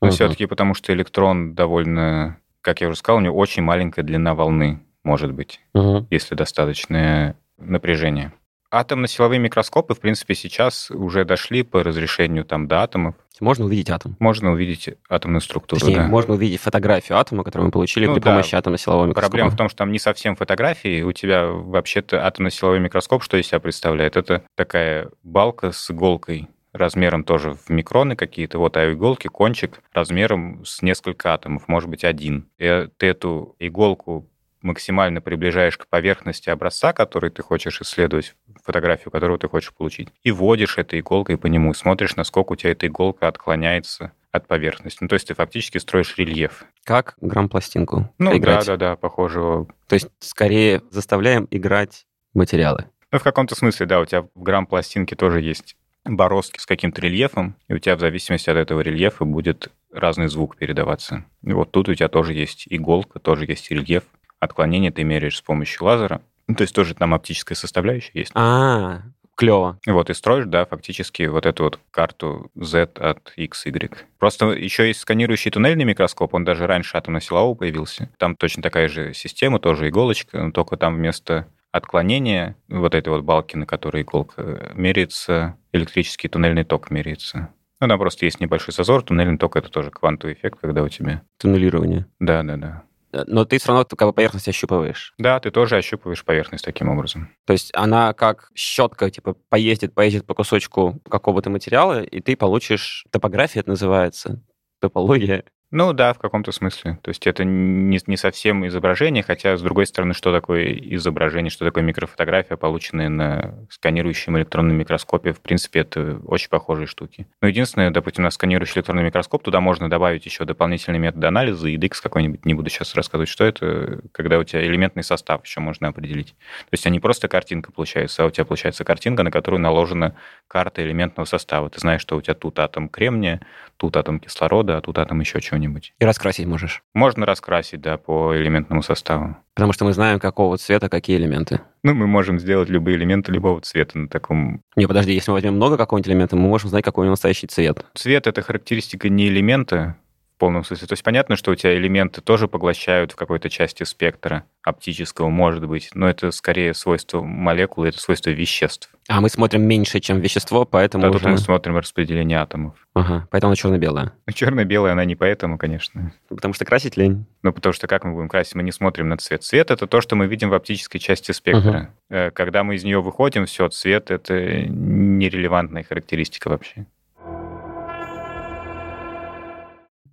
но 0.00 0.08
Мгм. 0.08 0.14
все-таки 0.14 0.46
потому 0.46 0.74
что 0.74 0.92
электрон 0.92 1.54
довольно, 1.54 2.38
как 2.60 2.80
я 2.80 2.88
уже 2.88 2.98
сказал, 2.98 3.18
у 3.18 3.22
него 3.22 3.36
очень 3.36 3.62
маленькая 3.62 4.02
длина 4.02 4.34
волны, 4.34 4.80
может 5.04 5.32
быть 5.32 5.60
Мгм. 5.74 6.06
если 6.10 6.34
достаточное 6.34 7.36
напряжение. 7.58 8.32
Атомно-силовые 8.70 9.38
микроскопы, 9.38 9.94
в 9.94 10.00
принципе, 10.00 10.34
сейчас 10.34 10.90
уже 10.90 11.24
дошли 11.24 11.62
по 11.62 11.82
разрешению 11.82 12.44
там 12.44 12.68
до 12.68 12.82
атомов. 12.82 13.14
Можно 13.40 13.64
увидеть 13.64 13.88
атом. 13.88 14.16
Можно 14.18 14.52
увидеть 14.52 14.90
атомную 15.08 15.40
структуру, 15.40 15.80
Точнее, 15.80 15.96
да. 15.96 16.06
можно 16.08 16.34
увидеть 16.34 16.60
фотографию 16.60 17.18
атома, 17.18 17.44
которую 17.44 17.66
мы 17.66 17.72
получили 17.72 18.06
Ну 18.06 18.14
при 18.14 18.20
да. 18.20 18.30
помощи 18.32 18.54
атомно-силового 18.54 19.06
микроскопа. 19.06 19.30
Проблема 19.30 19.50
в 19.50 19.56
том, 19.56 19.68
что 19.68 19.78
там 19.78 19.92
не 19.92 19.98
совсем 19.98 20.36
фотографии. 20.36 21.02
У 21.02 21.12
тебя 21.12 21.46
вообще-то 21.46 22.26
атомно-силовой 22.26 22.80
микроскоп, 22.80 23.22
что 23.22 23.36
из 23.36 23.46
себя 23.46 23.60
представляет? 23.60 24.16
Это 24.16 24.42
такая 24.54 25.08
балка 25.22 25.72
с 25.72 25.90
иголкой 25.90 26.48
размером 26.72 27.24
тоже 27.24 27.54
в 27.54 27.70
микроны 27.70 28.16
какие-то, 28.16 28.58
вот, 28.58 28.76
а 28.76 28.92
иголки 28.92 29.28
кончик 29.28 29.80
размером 29.94 30.64
с 30.64 30.82
несколько 30.82 31.32
атомов, 31.32 31.66
может 31.68 31.88
быть, 31.88 32.04
один. 32.04 32.46
И 32.58 32.88
ты 32.98 33.06
эту 33.06 33.56
иголку 33.58 34.28
максимально 34.62 35.20
приближаешь 35.20 35.76
к 35.76 35.86
поверхности 35.86 36.50
образца, 36.50 36.92
который 36.92 37.30
ты 37.30 37.42
хочешь 37.42 37.80
исследовать, 37.80 38.34
фотографию 38.64 39.10
которого 39.10 39.38
ты 39.38 39.48
хочешь 39.48 39.72
получить, 39.72 40.08
и 40.22 40.30
водишь 40.30 40.78
этой 40.78 41.00
иголкой 41.00 41.38
по 41.38 41.46
нему, 41.46 41.74
смотришь, 41.74 42.16
насколько 42.16 42.52
у 42.52 42.56
тебя 42.56 42.72
эта 42.72 42.86
иголка 42.86 43.28
отклоняется 43.28 44.12
от 44.30 44.46
поверхности. 44.46 44.98
Ну, 45.00 45.08
то 45.08 45.14
есть 45.14 45.28
ты 45.28 45.34
фактически 45.34 45.78
строишь 45.78 46.16
рельеф. 46.18 46.64
Как 46.84 47.14
грамм-пластинку 47.20 48.12
Ну, 48.18 48.38
да-да-да, 48.38 48.96
похожего 48.96 49.68
То 49.88 49.94
есть 49.94 50.08
скорее 50.20 50.82
заставляем 50.90 51.48
играть 51.50 52.06
материалы. 52.34 52.86
Ну, 53.10 53.18
в 53.18 53.22
каком-то 53.22 53.54
смысле, 53.54 53.86
да, 53.86 54.00
у 54.00 54.04
тебя 54.04 54.22
в 54.22 54.42
грамм-пластинке 54.42 55.16
тоже 55.16 55.40
есть 55.40 55.76
бороздки 56.04 56.58
с 56.58 56.66
каким-то 56.66 57.00
рельефом, 57.00 57.56
и 57.68 57.74
у 57.74 57.78
тебя 57.78 57.96
в 57.96 58.00
зависимости 58.00 58.50
от 58.50 58.56
этого 58.56 58.80
рельефа 58.80 59.24
будет 59.24 59.70
разный 59.92 60.28
звук 60.28 60.56
передаваться. 60.56 61.24
И 61.42 61.52
вот 61.52 61.70
тут 61.70 61.88
у 61.88 61.94
тебя 61.94 62.08
тоже 62.08 62.34
есть 62.34 62.66
иголка, 62.68 63.18
тоже 63.18 63.46
есть 63.46 63.70
рельеф. 63.70 64.04
Отклонение 64.40 64.90
ты 64.90 65.04
меряешь 65.04 65.38
с 65.38 65.42
помощью 65.42 65.84
лазера. 65.84 66.22
Ну, 66.46 66.54
то 66.54 66.62
есть 66.62 66.74
тоже 66.74 66.94
там 66.94 67.14
оптическая 67.14 67.56
составляющая 67.56 68.12
есть. 68.14 68.32
А, 68.34 69.02
клево. 69.34 69.78
Вот 69.86 70.10
и 70.10 70.14
строишь, 70.14 70.46
да, 70.46 70.64
фактически 70.64 71.24
вот 71.24 71.46
эту 71.46 71.64
вот 71.64 71.78
карту 71.90 72.50
Z 72.54 72.90
от 72.96 73.32
X, 73.36 73.66
Y. 73.66 74.06
Просто 74.18 74.46
еще 74.46 74.86
есть 74.88 75.00
сканирующий 75.00 75.50
туннельный 75.50 75.84
микроскоп, 75.84 76.34
он 76.34 76.44
даже 76.44 76.66
раньше 76.66 76.96
атомно-силового 76.96 77.54
появился. 77.54 78.10
Там 78.18 78.34
точно 78.34 78.62
такая 78.62 78.88
же 78.88 79.14
система, 79.14 79.60
тоже 79.60 79.88
иголочка, 79.88 80.42
но 80.42 80.50
только 80.50 80.76
там 80.76 80.96
вместо 80.96 81.46
отклонения 81.70 82.56
вот 82.68 82.94
этой 82.94 83.10
вот 83.10 83.22
балки, 83.22 83.56
на 83.56 83.66
которой 83.66 84.02
иголка, 84.02 84.72
меряется 84.74 85.56
электрический 85.72 86.28
туннельный 86.28 86.64
ток 86.64 86.90
меряется. 86.90 87.50
Ну, 87.80 87.86
там 87.86 87.98
просто 87.98 88.24
есть 88.24 88.40
небольшой 88.40 88.74
зазор. 88.74 89.02
Туннельный 89.02 89.38
ток— 89.38 89.54
это 89.56 89.68
тоже 89.68 89.90
квантовый 89.90 90.34
эффект, 90.34 90.58
когда 90.60 90.82
у 90.82 90.88
тебя... 90.88 91.22
Туннелирование. 91.38 92.06
Да-да-да. 92.18 92.82
Э, 93.12 93.24
Но 93.26 93.44
ты 93.44 93.58
все 93.58 93.68
равно 93.68 93.84
как 93.84 94.08
бы 94.08 94.12
поверхность 94.12 94.48
ощупываешь. 94.48 95.14
Да, 95.18 95.40
ты 95.40 95.50
тоже 95.50 95.76
ощупываешь 95.76 96.24
поверхность 96.24 96.64
таким 96.64 96.88
образом. 96.88 97.30
То 97.46 97.52
есть 97.52 97.70
она 97.74 98.12
как 98.12 98.50
щетка, 98.54 99.10
типа, 99.10 99.34
поездит, 99.48 99.94
поездит 99.94 100.26
по 100.26 100.34
кусочку 100.34 101.00
какого-то 101.08 101.50
материала, 101.50 102.02
и 102.02 102.20
ты 102.20 102.36
получишь... 102.36 103.04
Топография 103.10 103.60
это 103.60 103.70
называется. 103.70 104.42
Топология. 104.80 105.44
Ну 105.70 105.92
да, 105.92 106.14
в 106.14 106.18
каком-то 106.18 106.50
смысле. 106.50 106.98
То 107.02 107.10
есть 107.10 107.26
это 107.26 107.44
не, 107.44 108.00
не 108.06 108.16
совсем 108.16 108.66
изображение, 108.66 109.22
хотя, 109.22 109.54
с 109.54 109.60
другой 109.60 109.84
стороны, 109.86 110.14
что 110.14 110.32
такое 110.32 110.72
изображение, 110.72 111.50
что 111.50 111.66
такое 111.66 111.84
микрофотография, 111.84 112.56
полученная 112.56 113.10
на 113.10 113.54
сканирующем 113.68 114.38
электронном 114.38 114.76
микроскопе, 114.76 115.34
в 115.34 115.42
принципе, 115.42 115.80
это 115.80 116.20
очень 116.24 116.48
похожие 116.48 116.86
штуки. 116.86 117.26
Но 117.42 117.48
единственное, 117.48 117.90
допустим, 117.90 118.24
на 118.24 118.30
сканирующий 118.30 118.78
электронный 118.78 119.02
микроскоп, 119.02 119.42
туда 119.42 119.60
можно 119.60 119.90
добавить 119.90 120.24
еще 120.24 120.46
дополнительные 120.46 121.00
методы 121.00 121.26
анализа, 121.26 121.68
и 121.68 121.76
DX 121.76 122.00
какой-нибудь, 122.02 122.46
не 122.46 122.54
буду 122.54 122.70
сейчас 122.70 122.94
рассказывать, 122.94 123.28
что 123.28 123.44
это, 123.44 124.00
когда 124.12 124.38
у 124.38 124.44
тебя 124.44 124.66
элементный 124.66 125.02
состав 125.02 125.44
еще 125.44 125.60
можно 125.60 125.88
определить. 125.88 126.28
То 126.30 126.72
есть 126.72 126.86
не 126.86 126.98
просто 126.98 127.28
картинка 127.28 127.72
получается, 127.72 128.22
а 128.22 128.26
у 128.26 128.30
тебя 128.30 128.46
получается 128.46 128.84
картинка, 128.84 129.22
на 129.22 129.30
которую 129.30 129.60
наложена 129.60 130.16
карта 130.46 130.82
элементного 130.82 131.26
состава. 131.26 131.68
Ты 131.68 131.78
знаешь, 131.78 132.00
что 132.00 132.16
у 132.16 132.22
тебя 132.22 132.34
тут 132.34 132.58
атом 132.58 132.88
кремния, 132.88 133.42
тут 133.76 133.98
атом 133.98 134.18
кислорода, 134.18 134.78
а 134.78 134.80
тут 134.80 134.96
атом 134.98 135.20
еще 135.20 135.42
чего-нибудь. 135.42 135.57
Чего-нибудь. 135.58 135.94
И 135.98 136.04
раскрасить 136.04 136.46
можешь. 136.46 136.82
Можно 136.94 137.26
раскрасить, 137.26 137.80
да, 137.80 137.96
по 137.96 138.36
элементному 138.36 138.82
составу. 138.82 139.36
Потому 139.54 139.72
что 139.72 139.84
мы 139.84 139.92
знаем, 139.92 140.20
какого 140.20 140.56
цвета 140.56 140.88
какие 140.88 141.16
элементы. 141.16 141.60
Ну, 141.82 141.94
мы 141.94 142.06
можем 142.06 142.38
сделать 142.38 142.68
любые 142.68 142.96
элементы 142.96 143.32
любого 143.32 143.60
цвета 143.60 143.98
на 143.98 144.08
таком... 144.08 144.62
Не, 144.76 144.86
подожди, 144.86 145.12
если 145.12 145.30
мы 145.30 145.36
возьмем 145.36 145.54
много 145.54 145.76
какого-нибудь 145.76 146.08
элемента, 146.08 146.36
мы 146.36 146.48
можем 146.48 146.70
знать, 146.70 146.84
какой 146.84 147.02
у 147.02 147.04
него 147.06 147.12
настоящий 147.12 147.46
цвет. 147.46 147.84
Цвет— 147.94 148.26
это 148.28 148.42
характеристика 148.42 149.08
не 149.08 149.28
элемента, 149.28 149.96
полном 150.38 150.64
смысле. 150.64 150.86
То 150.86 150.92
есть 150.92 151.02
понятно, 151.02 151.36
что 151.36 151.50
у 151.50 151.54
тебя 151.54 151.76
элементы 151.76 152.20
тоже 152.20 152.48
поглощают 152.48 153.12
в 153.12 153.16
какой-то 153.16 153.50
части 153.50 153.82
спектра 153.82 154.44
оптического, 154.62 155.28
может 155.28 155.66
быть, 155.66 155.90
но 155.94 156.08
это 156.08 156.30
скорее 156.30 156.74
свойство 156.74 157.22
молекулы, 157.22 157.88
это 157.88 157.98
свойство 157.98 158.30
веществ. 158.30 158.90
А 159.08 159.20
мы 159.20 159.30
смотрим 159.30 159.62
меньше, 159.62 160.00
чем 160.00 160.20
вещество, 160.20 160.66
поэтому 160.66 161.06
А 161.06 161.10
уже... 161.10 161.20
тут 161.20 161.28
мы 161.30 161.38
смотрим 161.38 161.76
распределение 161.78 162.38
атомов. 162.38 162.74
Ага, 162.94 163.26
поэтому 163.30 163.50
она 163.50 163.56
черно-белая. 163.56 164.12
Ну, 164.26 164.32
черно-белая 164.32 164.92
она 164.92 165.04
не 165.04 165.16
поэтому, 165.16 165.56
конечно. 165.56 166.12
Потому 166.28 166.52
что 166.52 166.64
красить 166.66 166.96
лень. 166.96 167.24
Ну, 167.42 167.52
потому 167.52 167.72
что 167.72 167.86
как 167.86 168.04
мы 168.04 168.12
будем 168.12 168.28
красить? 168.28 168.54
Мы 168.54 168.62
не 168.62 168.72
смотрим 168.72 169.08
на 169.08 169.16
цвет. 169.16 169.42
Цвет— 169.42 169.70
это 169.72 169.86
то, 169.86 170.00
что 170.02 170.14
мы 170.14 170.26
видим 170.26 170.50
в 170.50 170.54
оптической 170.54 171.00
части 171.00 171.32
спектра. 171.32 171.94
Э, 172.10 172.30
Когда 172.30 172.64
мы 172.64 172.74
из 172.74 172.84
нее 172.84 173.00
выходим, 173.00 173.46
все, 173.46 173.68
цвет— 173.68 174.10
это 174.10 174.34
нерелевантная 174.68 175.84
характеристика 175.84 176.48
вообще. 176.48 176.86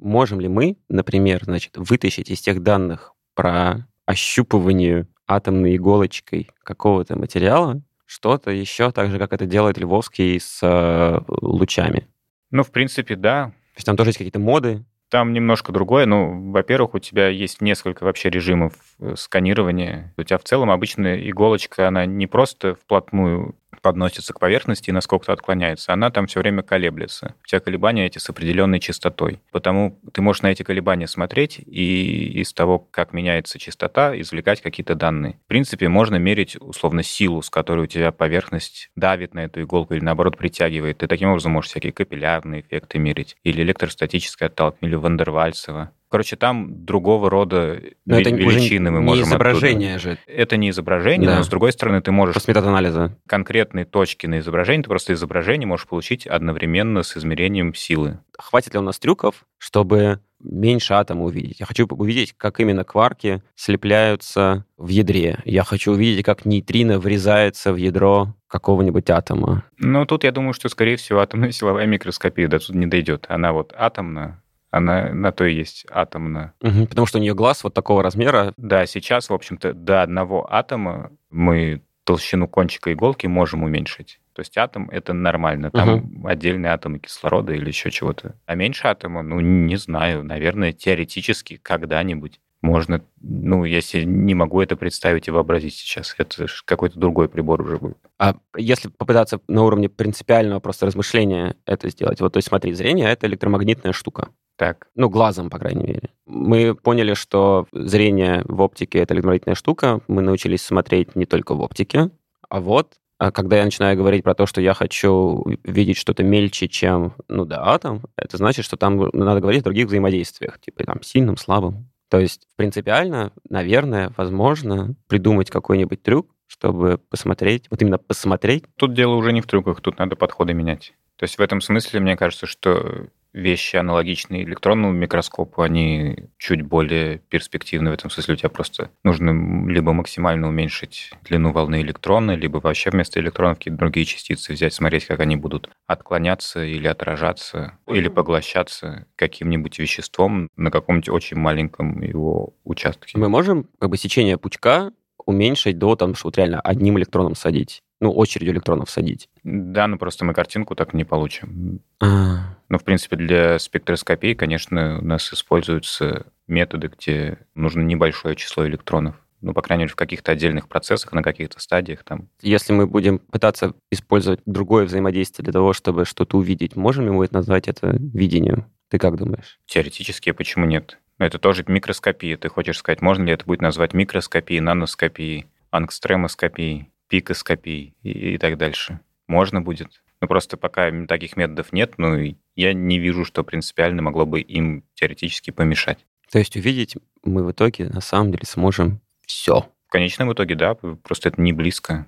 Можем 0.06 0.40
ли 0.40 0.48
мы, 0.48 0.78
например, 0.88 1.46
значит, 1.46 1.78
вытащить 1.78 2.30
из 2.30 2.40
тех 2.40 2.62
данных 2.62 3.16
про 3.34 3.88
ощупывание 4.06 5.08
атомной 5.26 5.78
иголочкой 5.78 6.52
какого-то 6.62 7.18
материала 7.18 7.82
что-то 8.06 8.52
еще, 8.52 8.92
так 8.92 9.10
же, 9.10 9.18
как 9.18 9.34
это 9.34 9.48
делает 9.48 9.80
Львовский 9.80 10.40
с 10.40 10.60
э, 10.62 11.22
лучами? 11.28 12.08
Ну, 12.52 12.62
в 12.62 12.70
принципе, 12.70 13.16
да. 13.16 13.46
То 13.46 13.78
есть 13.78 13.88
там 13.88 13.98
тоже 13.98 14.10
есть 14.10 14.20
какие-то 14.20 14.38
моды, 14.38 14.86
Там 15.10 15.34
немножко 15.34 15.72
другое. 15.72 16.06
Ну, 16.06 16.52
во-первых, 16.52 16.94
у 16.94 17.00
тебя 17.00 17.30
есть 17.30 17.60
несколько 17.60 18.04
вообще 18.04 18.30
режимов 18.30 18.74
э, 19.00 19.16
сканирования. 19.18 20.14
У 20.18 20.24
тебя 20.24 20.38
в 20.38 20.44
целом 20.44 20.70
обычная 20.70 21.28
иголочка, 21.28 21.88
она 21.88 22.06
не 22.06 22.28
просто 22.28 22.76
вплотную 22.76 23.56
подносится 23.82 24.34
к 24.34 24.40
поверхности 24.40 24.90
и 24.90 24.94
насколько-то 24.94 25.34
отклоняется, 25.34 25.94
она 25.94 26.10
там 26.10 26.28
все 26.28 26.40
время 26.40 26.64
колеблется. 26.64 27.36
У 27.44 27.60
колебания 27.60 28.08
эти 28.08 28.18
с 28.18 28.30
определенной 28.30 28.80
частотой. 28.80 29.42
Потому 29.52 30.00
ты 30.12 30.22
можешь 30.22 30.42
на 30.42 30.48
эти 30.48 30.64
колебания 30.64 31.08
смотреть 31.08 31.60
и 31.60 32.42
из 32.42 32.54
того, 32.54 32.80
как 32.80 33.14
меняется 33.14 33.60
частота, 33.60 34.20
извлекать 34.20 34.62
какие-то 34.62 34.96
данные. 34.96 35.40
В 35.46 35.48
принципе, 35.48 35.88
можно 35.88 36.16
мерить 36.16 36.58
условно 36.60 37.04
силу, 37.04 37.42
с 37.42 37.50
которой 37.50 37.86
у 37.86 37.88
тебя 37.88 38.12
поверхность 38.12 38.90
давит 38.96 39.34
на 39.34 39.46
эту 39.46 39.62
иголку 39.62 39.94
или 39.94 40.04
наоборот 40.04 40.38
притягивает. 40.38 40.98
Ты 40.98 41.08
таким 41.08 41.30
образом 41.30 41.52
можешь 41.52 41.72
всякие 41.72 41.94
капиллярные 41.94 42.62
эффекты 42.62 42.98
мерить. 43.00 43.36
Или 43.44 43.62
электростатическое 43.62 44.50
отталкивание, 44.50 44.90
или 44.90 44.96
Вандервальцева. 44.96 45.92
Короче, 46.16 46.38
там 46.38 46.86
другого 46.86 47.30
рода 47.30 47.82
но 48.06 48.18
это 48.18 48.30
величины 48.30 48.90
мы 48.90 49.00
не 49.00 49.06
можем 49.06 49.24
оттуда. 49.26 49.36
изображение 49.52 50.00
же, 50.00 50.18
Это 50.28 50.56
не 50.56 50.70
изображение, 50.70 51.30
Да. 51.30 51.38
но 51.40 51.44
с 51.44 51.50
другой 51.50 51.74
стороны 51.74 52.02
ты 52.02 52.14
можешь 52.14 52.36
просто 52.36 52.52
метод 52.52 52.66
анализа. 52.68 53.18
конкретные 53.28 53.84
точки 53.84 54.26
на 54.26 54.40
изображении, 54.40 54.84
ты 54.84 54.88
просто 54.90 55.12
изображение 55.12 55.68
можешь 55.68 55.88
получить 55.88 56.26
одновременно 56.26 57.04
с 57.04 57.18
измерением 57.18 57.74
силы. 57.76 58.20
Хватит 58.40 58.74
ли 58.74 58.80
у 58.80 58.82
нас 58.82 58.98
трюков, 58.98 59.46
чтобы 59.58 60.22
меньше 60.42 60.94
атома 60.94 61.24
увидеть? 61.26 61.60
Я 61.60 61.66
хочу 61.66 61.86
увидеть, 61.86 62.34
как 62.38 62.62
именно 62.62 62.86
кварки 62.86 63.44
слепляются 63.56 64.66
в 64.78 64.88
ядре. 64.88 65.40
Я 65.46 65.64
хочу 65.64 65.92
увидеть, 65.92 66.24
как 66.26 66.46
нейтрино 66.46 66.98
врезается 66.98 67.74
в 67.74 67.76
ядро 67.76 68.34
какого-нибудь 68.48 69.10
атома. 69.10 69.64
Но 69.78 70.06
тут 70.06 70.24
я 70.24 70.32
думаю, 70.32 70.54
что, 70.54 70.70
скорее 70.70 70.96
всего, 70.96 71.20
атомная 71.20 71.52
силовая 71.52 71.86
микроскопия 71.88 72.48
до 72.48 72.60
тут 72.60 72.76
не 72.76 72.88
дойдет. 72.88 73.26
Она 73.30 73.52
вот 73.54 73.74
атомна, 73.78 74.42
она 74.76 75.14
на 75.14 75.32
то 75.32 75.46
и 75.46 75.56
есть 75.56 75.86
атомна. 75.90 76.54
Мгм, 76.62 76.88
потому 76.88 77.08
что 77.08 77.18
у 77.18 77.22
нее 77.22 77.34
глаз 77.34 77.64
вот 77.64 77.74
такого 77.74 78.04
размера. 78.04 78.54
Да, 78.58 78.86
сейчас, 78.86 79.30
в 79.30 79.34
общем-то, 79.34 79.74
до 79.74 80.02
одного 80.02 80.46
атома 80.54 81.12
мы 81.30 81.82
толщину 82.04 82.48
кончика 82.48 82.92
иголки 82.92 83.26
можем 83.26 83.64
уменьшить. 83.64 84.20
То 84.34 84.42
есть 84.42 84.58
атом— 84.58 84.90
это 84.92 85.14
нормально. 85.14 85.72
Там 85.72 86.26
отдельные 86.26 86.74
атомы 86.74 87.00
кислорода 87.00 87.54
или 87.54 87.68
еще 87.68 87.90
чего-то. 87.90 88.36
А 88.46 88.56
меньше 88.56 88.88
атома, 88.88 89.24
ну, 89.24 89.40
не 89.40 89.78
знаю, 89.78 90.26
наверное, 90.26 90.74
теоретически 90.74 91.56
когда-нибудь 91.56 92.42
можно... 92.62 93.02
Ну, 93.22 93.66
себе 93.66 94.04
не 94.04 94.34
могу 94.34 94.60
это 94.60 94.76
представить 94.76 95.30
и 95.30 95.32
вообразить 95.32 95.76
сейчас. 95.76 96.16
Это 96.18 96.48
какой-то 96.66 97.00
другой 97.00 97.30
прибор 97.30 97.62
уже 97.62 97.78
будет. 97.78 97.98
А 98.20 98.36
если 98.58 98.90
попытаться 98.90 99.40
на 99.48 99.64
уровне 99.64 99.88
принципиального 99.88 100.60
просто 100.60 100.86
размышления 100.86 101.56
это 101.66 101.90
сделать, 101.90 102.20
вот, 102.20 102.34
то 102.34 102.38
есть 102.38 102.50
смотри, 102.50 102.74
зрение— 102.74 103.10
это 103.10 103.28
электромагнитная 103.28 103.94
штука. 103.94 104.30
Так, 104.58 104.88
Ну, 104.96 105.10
глазом, 105.10 105.50
по 105.50 105.60
крайней 105.60 105.86
мере. 105.86 106.10
Мы 106.26 106.76
поняли, 106.76 107.14
что 107.14 107.68
зрение 107.74 108.42
в 108.46 108.62
оптике— 108.62 109.00
это 109.00 109.14
электромагнитная 109.14 109.56
штука. 109.56 110.00
Мы 110.08 110.22
научились 110.22 110.62
смотреть 110.62 111.16
не 111.16 111.26
только 111.26 111.54
в 111.54 111.62
оптике. 111.62 112.10
А 112.50 112.62
вот, 112.62 112.94
а 113.18 113.32
когда 113.32 113.58
я 113.58 113.66
начинаю 113.66 113.98
говорить 113.98 114.24
про 114.24 114.34
то, 114.34 114.46
что 114.46 114.62
я 114.62 114.74
хочу 114.74 115.46
видеть 115.64 115.98
что-то 115.98 116.24
мельче, 116.24 116.68
чем, 116.68 117.14
ну 117.28 117.46
да, 117.46 117.64
атом, 117.66 118.04
это 118.18 118.38
значит, 118.38 118.66
что 118.66 118.78
там 118.78 119.10
надо 119.14 119.42
говорить 119.42 119.62
о 119.62 119.66
других 119.66 119.88
взаимодействиях, 119.88 120.60
типа 120.60 120.84
там 120.84 121.02
сильным, 121.02 121.38
слабым. 121.38 121.90
То 122.10 122.20
есть 122.20 122.48
принципиально, 122.56 123.32
наверное, 123.50 124.14
возможно 124.16 124.96
придумать 125.08 125.50
какой-нибудь 125.50 126.02
трюк, 126.04 126.28
чтобы 126.48 127.00
посмотреть, 127.10 127.68
вот 127.70 127.82
именно 127.82 127.98
посмотреть, 127.98 128.66
тут 128.78 128.94
дело 128.94 129.16
уже 129.16 129.34
не 129.34 129.42
в 129.42 129.48
трюках, 129.48 129.82
тут 129.82 129.98
надо 129.98 130.16
подходы 130.16 130.54
менять. 130.54 130.94
То 131.18 131.24
есть 131.24 131.38
в 131.38 131.42
этом 131.42 131.62
смысле, 131.62 132.02
мне 132.02 132.16
кажется, 132.18 132.46
что 132.46 133.08
вещи, 133.36 133.76
аналогичные 133.76 134.44
электронному 134.44 134.94
микроскопу, 134.94 135.62
они 135.62 136.30
чуть 136.38 136.62
более 136.62 137.20
перспективны. 137.20 137.92
В 137.92 137.94
этом 137.94 138.10
смысле 138.10 138.36
у 138.36 138.38
тебя 138.38 138.50
просто 138.50 138.92
нужно 139.04 139.70
либо 139.70 139.94
максимально 139.94 140.48
уменьшить 140.48 141.12
длину 141.24 141.52
волны 141.52 141.82
электрона, 141.82 142.36
либо 142.36 142.58
вообще 142.58 142.90
вместо 142.90 143.20
электронов 143.20 143.58
какие-то 143.58 143.78
другие 143.78 144.06
частицы 144.06 144.54
взять, 144.54 144.74
смотреть, 144.74 145.06
как 145.06 145.20
они 145.20 145.36
будут 145.36 145.70
отклоняться 145.86 146.64
или 146.64 146.88
отражаться, 146.88 147.78
или 147.88 148.08
поглощаться 148.08 149.06
каким-нибудь 149.16 149.80
веществом 149.80 150.50
на 150.56 150.72
каком-нибудь 150.72 151.10
очень 151.10 151.38
маленьком 151.38 152.02
его 152.02 152.54
участке. 152.64 153.18
мы 153.20 153.28
можем 153.28 153.68
как 153.80 153.90
бы 153.90 153.98
сечение 153.98 154.38
пучка 154.38 154.92
уменьшить 155.26 155.78
до, 155.78 155.96
там, 155.96 156.16
что 156.16 156.28
вот 156.28 156.38
реально 156.38 156.62
одним 156.62 156.98
электроном 156.98 157.36
садить. 157.36 157.82
Ну, 158.02 158.12
очередью 158.12 158.54
электронов 158.54 158.90
садить. 158.90 159.30
Да, 159.44 159.88
ну 159.88 159.98
просто 159.98 160.26
мы 160.26 160.34
картинку 160.34 160.76
так 160.76 160.94
не 160.94 161.06
получим. 161.06 161.80
А, 162.02 162.58
Ну, 162.70 162.78
в 162.78 162.84
принципе, 162.84 163.16
для 163.16 163.58
спектроскопии, 163.60 164.34
конечно, 164.34 165.00
у 165.00 165.06
нас 165.06 165.32
используются 165.34 166.28
методы, 166.48 166.92
где 166.96 167.40
нужно 167.56 167.82
небольшое 167.82 168.36
число 168.36 168.68
электронов. 168.68 169.16
Ну, 169.42 169.54
по 169.54 169.62
крайней 169.62 169.84
мере, 169.84 169.92
в 169.92 169.96
каких-то 169.96 170.32
отдельных 170.32 170.68
процессах, 170.68 171.14
на 171.14 171.22
каких-то 171.22 171.60
стадиях 171.60 172.04
там. 172.04 172.30
Если 172.42 172.74
мы 172.74 172.88
будем 172.88 173.20
пытаться 173.20 173.74
использовать 173.92 174.40
другое 174.46 174.86
взаимодействие 174.86 175.44
для 175.44 175.54
того, 175.54 175.74
чтобы 175.74 176.06
что-то 176.06 176.38
увидеть, 176.38 176.76
можем 176.76 177.06
ли 177.06 177.12
мы 177.12 177.26
это 177.26 177.36
назвать 177.36 177.68
это 177.68 177.96
видением? 177.96 178.66
Ты 178.90 178.98
как 178.98 179.18
думаешь? 179.18 179.60
Теоретически, 179.66 180.32
почему 180.32 180.66
нет? 180.66 180.98
Но 181.18 181.26
это 181.26 181.40
тоже 181.40 181.64
микроскопия. 181.68 182.38
Ты 182.38 182.50
хочешь 182.50 182.78
сказать, 182.78 183.02
можно 183.02 183.24
ли 183.24 183.32
это 183.32 183.46
будет 183.46 183.62
назвать 183.62 183.94
микроскопией, 183.94 184.60
наноскопией, 184.60 185.48
ангстремоскопией, 185.72 186.92
пикоскопией 187.08 187.96
и, 188.02 188.34
и 188.34 188.38
так 188.38 188.58
дальше? 188.58 189.00
Можно 189.28 189.62
будет. 189.62 190.02
Ну, 190.22 190.28
просто 190.28 190.58
пока 190.58 190.92
таких 191.08 191.38
методов 191.38 191.74
нет, 191.74 191.94
ну, 191.98 192.16
и 192.18 192.36
я 192.56 192.74
не 192.74 193.00
вижу, 193.00 193.26
что 193.26 193.44
принципиально 193.44 194.02
могло 194.02 194.26
бы 194.26 194.42
им 194.42 194.84
теоретически 194.94 195.52
помешать. 195.52 196.06
То 196.32 196.40
есть 196.40 196.56
увидеть 196.56 196.96
мы 197.24 197.44
в 197.44 197.52
итоге 197.52 197.86
на 197.90 198.02
самом 198.02 198.32
деле 198.32 198.46
сможем 198.46 199.02
все. 199.26 199.70
В 199.88 199.92
конечном 199.92 200.34
итоге, 200.34 200.56
да, 200.56 200.76
просто 200.76 201.30
это 201.30 201.42
не 201.42 201.54
близко. 201.54 202.08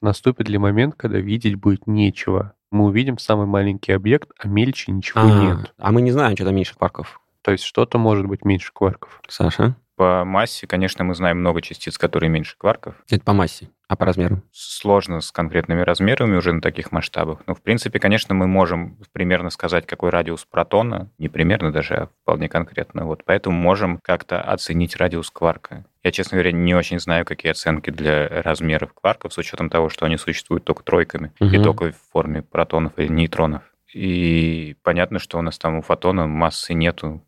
Наступит 0.00 0.48
ли 0.48 0.58
момент, 0.58 0.94
когда 0.96 1.18
видеть 1.18 1.54
будет 1.54 1.86
нечего? 1.86 2.54
Мы 2.70 2.84
увидим 2.86 3.18
самый 3.18 3.46
маленький 3.46 3.92
объект, 3.92 4.30
а 4.38 4.48
мельче 4.48 4.92
ничего 4.92 5.20
А, 5.22 5.26
нет. 5.56 5.74
а 5.78 5.92
мы 5.92 6.02
не 6.02 6.10
знаем, 6.10 6.34
что 6.36 6.44
там 6.44 6.54
меньше 6.56 6.74
кварков. 6.76 7.20
То 7.42 7.52
есть 7.52 7.64
что-то 7.64 7.98
может 7.98 8.26
быть 8.26 8.44
меньше 8.44 8.72
кварков. 8.72 9.20
Саша? 9.28 9.76
По 9.96 10.24
массе, 10.24 10.66
конечно, 10.66 11.04
мы 11.04 11.14
знаем 11.14 11.38
много 11.38 11.62
частиц, 11.62 11.98
которые 11.98 12.28
меньше 12.30 12.56
кварков. 12.58 12.96
Это 13.08 13.22
по 13.24 13.32
массе, 13.32 13.70
а 13.88 13.96
по 13.96 14.06
размеру? 14.06 14.42
Сложно 14.52 15.20
с 15.20 15.30
конкретными 15.30 15.82
размерами 15.82 16.36
уже 16.36 16.52
на 16.52 16.60
таких 16.60 16.90
масштабах. 16.92 17.40
Но, 17.46 17.54
в 17.54 17.62
принципе, 17.62 17.98
конечно, 17.98 18.34
мы 18.34 18.46
можем 18.46 18.98
примерно 19.12 19.50
сказать, 19.50 19.86
какой 19.86 20.10
радиус 20.10 20.44
протона. 20.44 21.10
Не 21.18 21.28
примерно 21.28 21.72
даже, 21.72 21.94
а 21.94 22.06
вполне 22.22 22.48
конкретно. 22.48 23.04
Вот 23.04 23.22
поэтому 23.24 23.56
можем 23.56 23.98
как-то 24.02 24.40
оценить 24.40 24.96
радиус 24.96 25.30
кварка. 25.30 25.84
Я, 26.02 26.10
честно 26.12 26.36
говоря, 26.36 26.52
не 26.52 26.74
очень 26.74 26.98
знаю, 26.98 27.24
какие 27.24 27.50
оценки 27.52 27.90
для 27.90 28.28
размеров 28.42 28.92
кварков, 28.94 29.32
с 29.32 29.38
учетом 29.38 29.70
того, 29.70 29.88
что 29.88 30.06
они 30.06 30.16
существуют 30.16 30.64
только 30.64 30.82
тройками 30.82 31.32
и 31.40 31.44
Мгм. 31.44 31.62
только 31.62 31.92
в 31.92 31.96
форме 32.12 32.42
протонов 32.42 32.92
или 32.98 33.08
нейтронов. 33.08 33.62
И 33.92 34.76
понятно, 34.82 35.18
что 35.18 35.38
у 35.38 35.42
нас 35.42 35.56
там 35.58 35.76
у 35.78 35.82
фотона 35.82 36.26
массы 36.26 36.74
нету, 36.74 37.22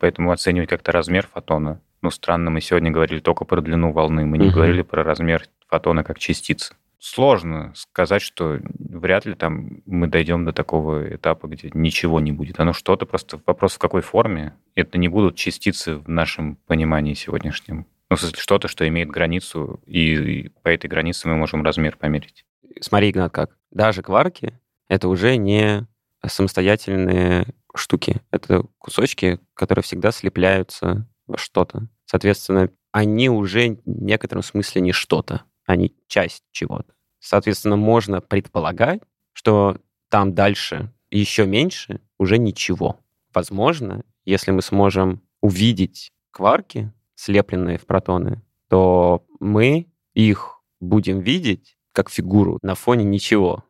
поэтому 0.00 0.32
оценивать 0.32 0.68
как-то 0.68 0.92
размер 0.92 1.26
фотона. 1.26 1.80
Ну, 2.02 2.10
странно, 2.10 2.50
мы 2.50 2.60
сегодня 2.60 2.90
говорили 2.90 3.20
только 3.20 3.44
про 3.44 3.60
длину 3.60 3.92
волны, 3.92 4.24
мы 4.24 4.38
не 4.38 4.46
Мгм. 4.46 4.54
говорили 4.54 4.82
про 4.82 5.02
размер 5.04 5.44
фотона 5.68 6.02
как 6.04 6.18
частицы. 6.18 6.74
сложно 7.02 7.72
сказать, 7.74 8.20
что 8.20 8.58
вряд 8.78 9.24
ли 9.24 9.34
там 9.34 9.80
мы 9.86 10.06
дойдем 10.06 10.44
до 10.44 10.52
такого 10.52 11.14
этапа, 11.14 11.46
где 11.46 11.70
ничего 11.72 12.20
не 12.20 12.30
будет. 12.30 12.60
Оно 12.60 12.74
что-то 12.74 13.06
просто 13.06 13.40
вопрос 13.46 13.76
в 13.76 13.78
какой 13.78 14.02
форме. 14.02 14.52
Это 14.74 14.98
не 14.98 15.08
будут 15.08 15.34
частицы 15.34 15.96
в 15.96 16.10
нашем 16.10 16.56
понимании 16.66 17.14
сегодняшнем. 17.14 17.86
Ну, 18.10 18.16
в 18.16 18.20
смысле, 18.20 18.38
что-то, 18.38 18.68
что 18.68 18.86
имеет 18.86 19.08
границу, 19.08 19.80
и 19.86 20.50
по 20.62 20.68
этой 20.68 20.88
границе 20.88 21.26
мы 21.28 21.36
можем 21.36 21.62
размер 21.64 21.96
померить. 21.96 22.44
Смотри, 22.82 23.10
Игнат, 23.12 23.32
как. 23.32 23.56
Даже 23.70 24.02
кварки— 24.02 24.52
это 24.88 25.08
уже 25.08 25.36
не 25.38 25.86
самостоятельные 26.26 27.46
штуки. 27.74 28.20
Это 28.30 28.64
кусочки, 28.78 29.38
которые 29.54 29.82
всегда 29.82 30.10
слепляются 30.10 31.06
во 31.30 31.38
что-то. 31.38 31.88
Соответственно, 32.04 32.70
они 32.92 33.28
уже 33.28 33.78
в 33.84 34.02
некотором 34.02 34.42
смысле 34.42 34.82
не 34.82 34.92
что-то, 34.92 35.44
они 35.64 35.94
часть 36.08 36.42
чего-то. 36.50 36.92
Соответственно, 37.20 37.76
можно 37.76 38.20
предполагать, 38.20 39.00
что 39.32 39.78
там 40.08 40.34
дальше 40.34 40.92
еще 41.10 41.46
меньше 41.46 42.00
уже 42.18 42.38
ничего. 42.38 42.98
Возможно, 43.32 44.02
если 44.24 44.50
мы 44.50 44.62
сможем 44.62 45.22
увидеть 45.40 46.12
кварки, 46.30 46.92
слепленные 47.14 47.78
в 47.78 47.86
протоны, 47.86 48.42
то 48.68 49.24
мы 49.38 49.86
их 50.14 50.60
будем 50.80 51.20
видеть 51.20 51.76
как 51.92 52.10
фигуру 52.10 52.58
на 52.62 52.74
фоне 52.74 53.04
ничего. 53.04 53.64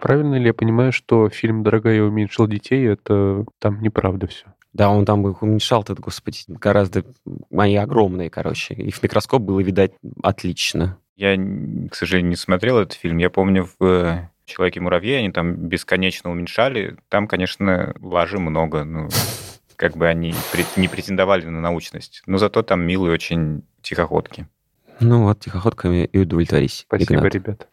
Правильно 0.00 0.34
ли 0.34 0.46
я 0.46 0.54
понимаю, 0.54 0.90
что 0.90 1.28
фильм 1.28 1.62
«Дорогая, 1.62 1.96
я 1.96 2.04
уменьшил 2.04 2.48
детей»— 2.48 2.84
это 2.88 3.46
там 3.58 3.80
неправда 3.80 4.26
все? 4.26 4.46
Да, 4.72 4.88
он 4.90 5.04
там 5.04 5.26
их 5.28 5.42
уменьшал, 5.42 5.84
тут, 5.84 6.00
господи, 6.00 6.38
гораздо... 6.48 7.04
Они 7.54 7.76
огромные, 7.76 8.30
короче. 8.30 8.74
И 8.74 8.90
в 8.90 9.02
микроскоп 9.02 9.42
было 9.42 9.60
видать 9.60 9.92
отлично. 10.22 10.98
Я, 11.16 11.36
к 11.90 11.94
сожалению, 11.94 12.30
не 12.30 12.36
смотрел 12.36 12.78
этот 12.78 12.94
фильм. 12.94 13.18
Я 13.18 13.28
помню, 13.28 13.68
в 13.78 13.84
э, 13.84 14.30
«Человеке-муравье» 14.46 15.18
они 15.18 15.30
там 15.30 15.54
бесконечно 15.54 16.30
уменьшали. 16.30 16.96
Там, 17.10 17.28
конечно, 17.28 17.94
лажи 18.00 18.38
много. 18.38 18.84
Ну, 18.84 19.08
как 19.76 19.96
бы 19.96 20.08
они 20.08 20.34
не 20.76 20.88
претендовали 20.88 21.44
на 21.44 21.60
научность. 21.60 22.22
Но 22.26 22.38
зато 22.38 22.62
там 22.62 22.80
милые 22.80 23.12
очень 23.12 23.64
тихоходки. 23.82 24.46
Ну 25.00 25.24
вот, 25.24 25.40
тихоходками 25.40 26.04
и 26.04 26.18
удовлетворись. 26.18 26.84
Спасибо, 26.86 27.14
Игнат. 27.14 27.34
ребят. 27.34 27.68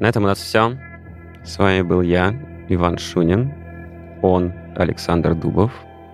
На 0.00 0.08
этом 0.08 0.24
у 0.24 0.26
нас 0.26 0.38
все. 0.38 0.78
С 1.44 1.58
вами 1.58 1.82
был 1.82 2.00
я, 2.00 2.30
Иван 2.68 2.96
Шунин, 2.96 3.59
он, 4.22 4.52
Александр 4.76 5.34
Дубов 5.34 5.72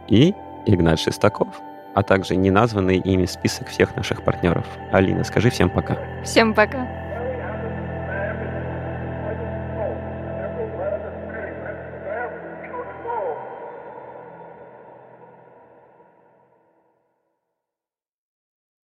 и 0.08 0.34
Игнат 0.66 0.98
Шестаков, 0.98 1.60
а 1.94 2.02
также 2.02 2.36
неназванный 2.36 2.98
ими 2.98 3.26
список 3.26 3.68
всех 3.68 3.96
наших 3.96 4.22
партнеров. 4.22 4.66
Алина, 4.92 5.24
скажи 5.24 5.50
всем 5.50 5.70
пока. 5.70 5.96
Всем 6.24 6.54
пока. 6.54 7.05